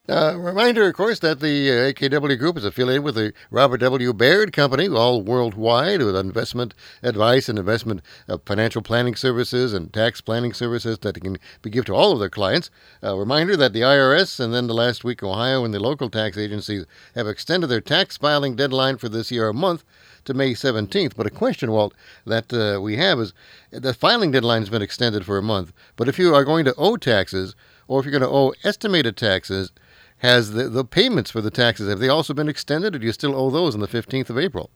Uh, 0.09 0.37
reminder, 0.37 0.89
of 0.89 0.95
course, 0.95 1.21
that 1.21 1.39
the 1.39 1.71
uh, 1.71 1.75
AKW 1.93 2.37
Group 2.37 2.57
is 2.57 2.65
affiliated 2.65 3.05
with 3.05 3.15
the 3.15 3.33
Robert 3.53 3.79
W. 3.79 4.13
Baird 4.13 4.53
Company, 4.53 4.89
all 4.89 5.23
worldwide, 5.23 6.03
with 6.03 6.17
investment 6.17 6.75
advice 7.05 7.49
and 7.49 7.57
investment 7.57 8.03
financial 8.45 8.83
planning 8.83 9.15
services 9.15 9.73
and 9.73 9.93
tax 9.93 10.21
planning 10.21 10.53
services 10.53 10.99
that 10.99 11.21
can 11.21 11.39
be 11.63 11.71
given 11.71 11.87
to 11.87 11.95
all 11.95 12.11
of 12.11 12.19
their 12.19 12.29
clients. 12.29 12.69
Uh, 13.01 13.17
reminder 13.17 13.57
that 13.57 13.75
the 13.75 13.83
IRS 13.83 14.41
and 14.41 14.53
then 14.53 14.67
the 14.67 14.75
last 14.75 15.05
week 15.05 15.23
Ohio 15.23 15.65
and 15.65 15.73
the 15.73 15.79
local 15.79 16.11
tax 16.11 16.37
agencies 16.37 16.85
have 17.15 17.29
extended 17.29 17.69
their 17.69 17.81
tax 17.81 18.17
filing 18.17 18.57
deadline 18.57 18.97
for 18.99 19.09
this 19.09 19.31
year 19.31 19.49
a 19.49 19.55
month 19.55 19.85
to 20.25 20.35
May 20.35 20.55
17th. 20.55 21.15
But 21.15 21.29
a 21.29 21.31
question, 21.31 21.71
Walt, 21.71 21.95
that 22.27 22.53
uh, 22.53 22.81
we 22.81 22.97
have 22.97 23.21
is 23.21 23.33
the 23.71 23.95
filing 23.95 24.33
deadline 24.33 24.63
has 24.63 24.71
been 24.71 24.83
extended 24.83 25.25
for 25.25 25.39
a 25.39 25.43
month. 25.43 25.73
But 25.95 26.09
if 26.09 26.19
you 26.19 26.35
are 26.35 26.45
going 26.45 26.65
to 26.65 26.75
owe 26.77 26.97
taxes, 26.97 27.55
or 27.87 28.01
if 28.01 28.05
you're 28.05 28.19
going 28.19 28.29
to 28.29 28.37
owe 28.37 28.53
estimated 28.65 29.17
taxes, 29.17 29.71
has 30.23 30.53
the, 30.53 30.69
the 30.69 30.85
payments 30.85 31.33
for 31.33 31.41
the 31.41 31.51
taxes, 31.51 31.89
have 31.89 31.99
they 31.99 32.09
also 32.09 32.33
been 32.33 32.49
extended, 32.49 32.95
or 32.95 33.01
do 33.01 33.07
you 33.07 33.13
still 33.13 33.35
owe 33.35 33.51
those 33.51 33.75
on 33.75 33.81
the 33.81 33.89
15th 33.89 34.31
of 34.31 34.39
April? 34.39 34.71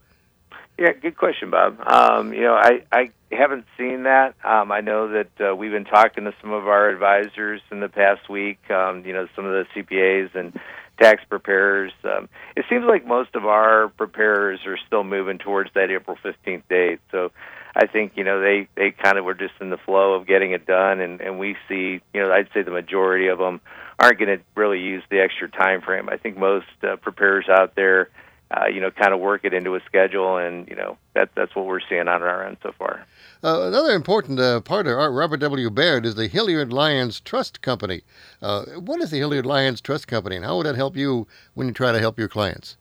Yeah, 0.77 0.93
good 0.93 1.17
question, 1.17 1.51
Bob. 1.51 1.79
Um, 1.87 2.35
you 2.35 2.43
know, 2.43 2.55
I, 2.55 2.83
I 2.91 3.11
haven't 3.31 3.65
seen 3.79 4.03
that. 4.03 4.35
Um, 4.45 4.73
I 4.73 4.81
know 4.81 5.09
that 5.09 5.31
uh, 5.41 5.55
we've 5.55 5.71
been 5.71 5.85
talking 5.85 6.25
to 6.25 6.35
some 6.43 6.53
of 6.53 6.67
our 6.67 6.89
advisors 6.89 7.63
in 7.71 7.79
the 7.79 7.89
past 7.89 8.29
week, 8.29 8.59
um, 8.73 9.05
you 9.07 9.13
know, 9.13 9.29
some 9.37 9.47
of 9.47 9.53
the 9.53 9.67
CPAs 9.75 10.35
and 10.35 10.59
tax 11.01 11.23
preparers. 11.29 11.93
Um, 12.03 12.29
it 12.57 12.65
seems 12.69 12.85
like 12.85 13.07
most 13.07 13.37
of 13.37 13.47
our 13.47 13.89
preparers 13.89 14.61
are 14.67 14.79
still 14.85 15.05
moving 15.05 15.39
towards 15.39 15.71
that 15.75 15.93
April 15.93 16.19
15th 16.25 16.63
date. 16.69 16.99
So 17.13 17.31
I 17.77 17.87
think, 17.87 18.13
you 18.17 18.25
know, 18.25 18.41
they, 18.41 18.69
they 18.75 18.91
kind 18.91 19.19
of 19.19 19.27
were 19.27 19.35
just 19.35 19.53
in 19.61 19.69
the 19.69 19.77
flow 19.77 20.15
of 20.15 20.27
getting 20.27 20.53
it 20.53 20.67
done. 20.67 21.01
And, 21.01 21.21
and 21.21 21.39
we 21.39 21.57
see, 21.69 22.01
you 22.15 22.21
know, 22.21 22.33
I'd 22.33 22.49
say 22.55 22.63
the 22.63 22.71
majority 22.71 23.27
of 23.27 23.39
them 23.39 23.61
aren't 23.99 24.19
going 24.19 24.39
to 24.39 24.43
really 24.55 24.81
use 24.81 25.03
the 25.11 25.21
extra 25.21 25.49
time 25.51 25.83
frame. 25.83 26.09
I 26.09 26.17
think 26.17 26.39
most 26.39 26.67
uh, 26.83 26.97
preparers 26.97 27.47
out 27.51 27.75
there, 27.77 28.09
uh, 28.51 28.67
you 28.67 28.81
know, 28.81 28.91
kind 28.91 29.13
of 29.13 29.21
work 29.21 29.45
it 29.45 29.53
into 29.53 29.75
a 29.75 29.81
schedule, 29.87 30.37
and 30.37 30.69
you 30.69 30.77
know 30.77 30.97
that 31.15 31.31
that's 31.35 31.57
what 31.57 31.67
we're 31.67 31.81
seeing 31.89 32.07
on 32.07 32.23
our 32.23 32.47
end 32.47 32.57
so 32.63 32.73
far. 32.79 33.05
Uh, 33.43 33.63
another 33.63 33.91
important 33.91 34.39
uh, 34.39 34.61
part 34.61 34.87
of 34.87 34.95
Robert 35.13 35.39
W. 35.39 35.69
Baird 35.69 36.07
is 36.07 36.15
the 36.15 36.29
Hilliard 36.29 36.73
Lyons 36.73 37.21
Trust 37.21 37.61
Company. 37.61 38.03
Uh, 38.41 38.65
what 38.79 39.01
is 39.03 39.11
the 39.11 39.19
Hilliard 39.19 39.47
Lyons 39.47 39.81
Trust 39.81 40.07
Company, 40.07 40.37
and 40.37 40.45
how 40.45 40.57
would 40.57 40.67
that 40.67 40.77
help 40.77 40.97
you 40.97 41.27
when 41.55 41.67
you 41.67 41.73
try 41.73 41.91
to 41.91 41.99
help 41.99 42.19
your 42.19 42.29
clients? 42.29 42.77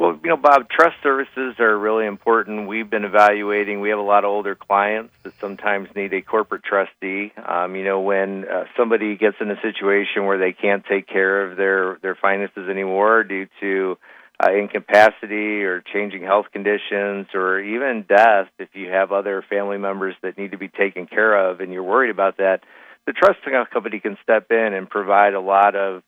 Well, 0.00 0.18
you 0.24 0.30
know, 0.30 0.38
Bob, 0.38 0.70
trust 0.70 0.96
services 1.02 1.56
are 1.60 1.78
really 1.78 2.06
important. 2.06 2.66
We've 2.66 2.88
been 2.88 3.04
evaluating. 3.04 3.82
We 3.82 3.90
have 3.90 3.98
a 3.98 4.02
lot 4.02 4.24
of 4.24 4.30
older 4.30 4.54
clients 4.54 5.12
that 5.24 5.34
sometimes 5.38 5.90
need 5.94 6.14
a 6.14 6.22
corporate 6.22 6.64
trustee. 6.64 7.34
Um, 7.36 7.76
you 7.76 7.84
know, 7.84 8.00
when 8.00 8.46
uh, 8.48 8.64
somebody 8.78 9.18
gets 9.18 9.36
in 9.42 9.50
a 9.50 9.60
situation 9.60 10.24
where 10.24 10.38
they 10.38 10.54
can't 10.54 10.86
take 10.86 11.06
care 11.06 11.44
of 11.50 11.58
their 11.58 11.98
their 12.00 12.14
finances 12.14 12.66
anymore 12.70 13.24
due 13.24 13.46
to 13.60 13.98
uh, 14.42 14.50
incapacity 14.54 15.64
or 15.64 15.82
changing 15.82 16.22
health 16.22 16.46
conditions 16.50 17.26
or 17.34 17.60
even 17.60 18.06
death, 18.08 18.48
if 18.58 18.70
you 18.72 18.88
have 18.88 19.12
other 19.12 19.44
family 19.50 19.76
members 19.76 20.14
that 20.22 20.38
need 20.38 20.52
to 20.52 20.58
be 20.58 20.68
taken 20.68 21.08
care 21.08 21.50
of 21.50 21.60
and 21.60 21.74
you're 21.74 21.82
worried 21.82 22.10
about 22.10 22.38
that, 22.38 22.60
the 23.06 23.12
trust 23.12 23.40
company 23.70 24.00
can 24.00 24.16
step 24.22 24.50
in 24.50 24.72
and 24.72 24.88
provide 24.88 25.34
a 25.34 25.40
lot 25.40 25.76
of 25.76 26.02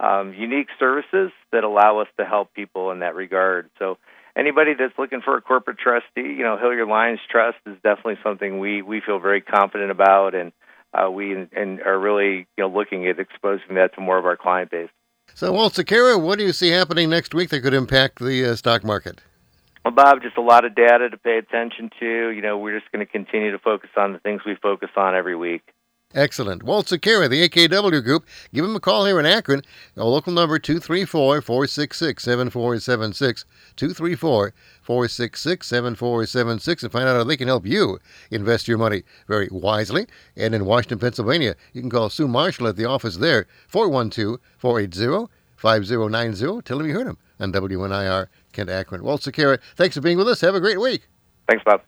um, 0.00 0.34
unique 0.34 0.68
services 0.78 1.30
that 1.52 1.64
allow 1.64 2.00
us 2.00 2.08
to 2.18 2.24
help 2.24 2.52
people 2.54 2.90
in 2.90 3.00
that 3.00 3.14
regard. 3.14 3.70
So 3.78 3.98
anybody 4.36 4.74
that's 4.78 4.96
looking 4.98 5.22
for 5.22 5.36
a 5.36 5.40
corporate 5.40 5.78
trustee, 5.78 6.34
you 6.36 6.42
know, 6.42 6.58
Hilliard 6.58 6.88
Lyons 6.88 7.20
Trust 7.30 7.58
is 7.66 7.76
definitely 7.82 8.18
something 8.22 8.58
we 8.58 8.82
we 8.82 9.00
feel 9.00 9.18
very 9.18 9.40
confident 9.40 9.90
about, 9.90 10.34
and 10.34 10.52
uh, 10.92 11.10
we 11.10 11.32
and 11.34 11.80
are 11.80 11.98
really 11.98 12.46
you 12.56 12.64
know 12.64 12.68
looking 12.68 13.06
at 13.06 13.18
exposing 13.18 13.76
that 13.76 13.94
to 13.94 14.00
more 14.00 14.18
of 14.18 14.26
our 14.26 14.36
client 14.36 14.70
base. 14.70 14.90
So, 15.34 15.52
Walt 15.52 15.74
Sakara, 15.74 16.20
what 16.20 16.38
do 16.38 16.44
you 16.44 16.52
see 16.52 16.68
happening 16.68 17.10
next 17.10 17.34
week 17.34 17.50
that 17.50 17.60
could 17.60 17.74
impact 17.74 18.20
the 18.20 18.52
uh, 18.52 18.56
stock 18.56 18.84
market? 18.84 19.20
Well, 19.84 19.94
Bob, 19.94 20.22
just 20.22 20.36
a 20.36 20.42
lot 20.42 20.64
of 20.64 20.74
data 20.74 21.10
to 21.10 21.16
pay 21.16 21.38
attention 21.38 21.90
to. 22.00 22.30
You 22.30 22.42
know, 22.42 22.58
we're 22.58 22.78
just 22.78 22.90
going 22.90 23.04
to 23.04 23.10
continue 23.10 23.52
to 23.52 23.58
focus 23.58 23.90
on 23.96 24.12
the 24.12 24.18
things 24.18 24.42
we 24.46 24.56
focus 24.56 24.90
on 24.96 25.14
every 25.14 25.36
week. 25.36 25.62
Excellent. 26.16 26.62
Walt 26.62 26.86
Sakara, 26.86 27.28
the 27.28 27.46
AKW 27.46 28.02
Group. 28.02 28.26
Give 28.54 28.64
him 28.64 28.74
a 28.74 28.80
call 28.80 29.04
here 29.04 29.20
in 29.20 29.26
Akron. 29.26 29.60
Our 29.98 30.06
local 30.06 30.32
number 30.32 30.58
234 30.58 31.42
466 31.42 32.22
7476. 32.22 33.44
234 33.76 34.54
466 34.80 35.66
7476 35.66 36.82
and 36.82 36.92
find 36.92 37.06
out 37.06 37.16
how 37.16 37.24
they 37.24 37.36
can 37.36 37.48
help 37.48 37.66
you 37.66 37.98
invest 38.30 38.66
your 38.66 38.78
money 38.78 39.02
very 39.28 39.48
wisely. 39.52 40.06
And 40.38 40.54
in 40.54 40.64
Washington, 40.64 41.00
Pennsylvania, 41.00 41.54
you 41.74 41.82
can 41.82 41.90
call 41.90 42.08
Sue 42.08 42.26
Marshall 42.26 42.68
at 42.68 42.76
the 42.76 42.86
office 42.86 43.18
there, 43.18 43.46
412 43.68 44.40
480 44.56 45.30
5090. 45.56 46.62
Tell 46.62 46.78
them 46.78 46.86
you 46.86 46.94
heard 46.94 47.08
him 47.08 47.18
on 47.38 47.52
WNIR 47.52 48.28
Kent 48.52 48.70
Akron. 48.70 49.04
Walt 49.04 49.20
Sakara, 49.20 49.58
thanks 49.76 49.94
for 49.94 50.00
being 50.00 50.16
with 50.16 50.28
us. 50.28 50.40
Have 50.40 50.54
a 50.54 50.60
great 50.60 50.80
week. 50.80 51.08
Thanks, 51.46 51.62
Bob. 51.62 51.82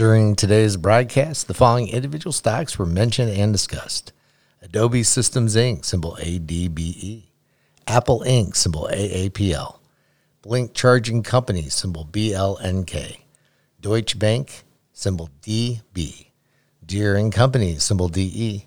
During 0.00 0.34
today's 0.34 0.78
broadcast, 0.78 1.46
the 1.46 1.52
following 1.52 1.88
individual 1.88 2.32
stocks 2.32 2.78
were 2.78 2.86
mentioned 2.86 3.32
and 3.32 3.52
discussed. 3.52 4.14
Adobe 4.62 5.02
Systems 5.02 5.56
Inc., 5.56 5.84
symbol 5.84 6.16
ADBE, 6.18 7.24
Apple 7.86 8.24
Inc., 8.26 8.56
symbol 8.56 8.88
AAPL, 8.90 9.78
Blink 10.40 10.72
Charging 10.72 11.22
Company, 11.22 11.68
symbol 11.68 12.06
BLNK, 12.10 13.18
Deutsche 13.78 14.18
Bank, 14.18 14.64
symbol 14.94 15.28
DB, 15.42 16.28
Deere 16.86 17.28
Company, 17.28 17.76
symbol 17.76 18.08
DE, 18.08 18.64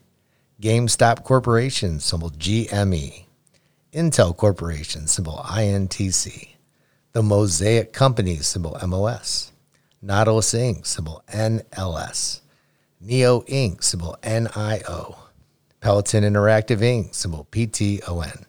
GameStop 0.61 1.23
Corporation, 1.23 1.99
symbol 1.99 2.29
GME, 2.29 3.25
Intel 3.91 4.37
Corporation, 4.37 5.07
symbol 5.07 5.37
INTC, 5.47 6.49
The 7.13 7.23
Mosaic 7.23 7.91
Company, 7.91 8.35
symbol 8.35 8.77
MOS. 8.87 9.52
Nautilus 10.05 10.53
Inc., 10.53 10.85
symbol 10.85 11.23
NLS. 11.31 12.41
NIO 13.01 13.47
Inc., 13.47 13.81
symbol 13.81 14.17
NIO. 14.21 15.15
Peloton 15.79 16.23
Interactive 16.25 16.79
Inc., 16.79 17.15
symbol 17.15 17.47
PTON. 17.49 18.43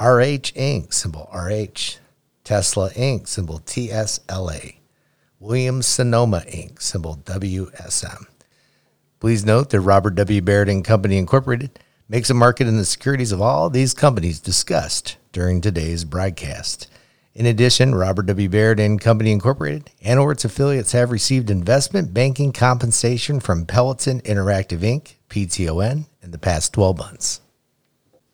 RH 0.00 0.54
Inc., 0.56 0.94
symbol 0.94 1.28
RH, 1.34 1.98
Tesla 2.44 2.88
Inc., 2.90 3.28
symbol 3.28 3.60
TSLA, 3.60 4.76
Williams 5.38 5.86
Sonoma 5.86 6.42
Inc., 6.48 6.80
symbol 6.80 7.18
WSM. 7.24 8.26
Please 9.20 9.44
note 9.44 9.68
that 9.68 9.80
Robert 9.80 10.14
W. 10.14 10.40
Baird 10.40 10.70
and 10.70 10.82
Company 10.82 11.18
Incorporated 11.18 11.78
makes 12.08 12.30
a 12.30 12.34
market 12.34 12.66
in 12.66 12.78
the 12.78 12.86
securities 12.86 13.32
of 13.32 13.42
all 13.42 13.68
these 13.68 13.92
companies 13.92 14.40
discussed 14.40 15.18
during 15.30 15.60
today's 15.60 16.04
broadcast. 16.04 16.88
In 17.34 17.46
addition, 17.46 17.96
Robert 17.96 18.26
W. 18.26 18.48
Baird 18.48 18.78
and 18.78 19.00
Company 19.00 19.32
Incorporated 19.32 19.90
and 20.00 20.20
or 20.20 20.30
its 20.30 20.44
affiliates 20.44 20.92
have 20.92 21.10
received 21.10 21.50
investment 21.50 22.14
banking 22.14 22.52
compensation 22.52 23.40
from 23.40 23.66
Peloton 23.66 24.20
Interactive 24.20 24.78
Inc., 24.78 25.14
PTON, 25.28 26.06
in 26.22 26.30
the 26.30 26.38
past 26.38 26.72
12 26.72 26.96
months. 26.96 27.40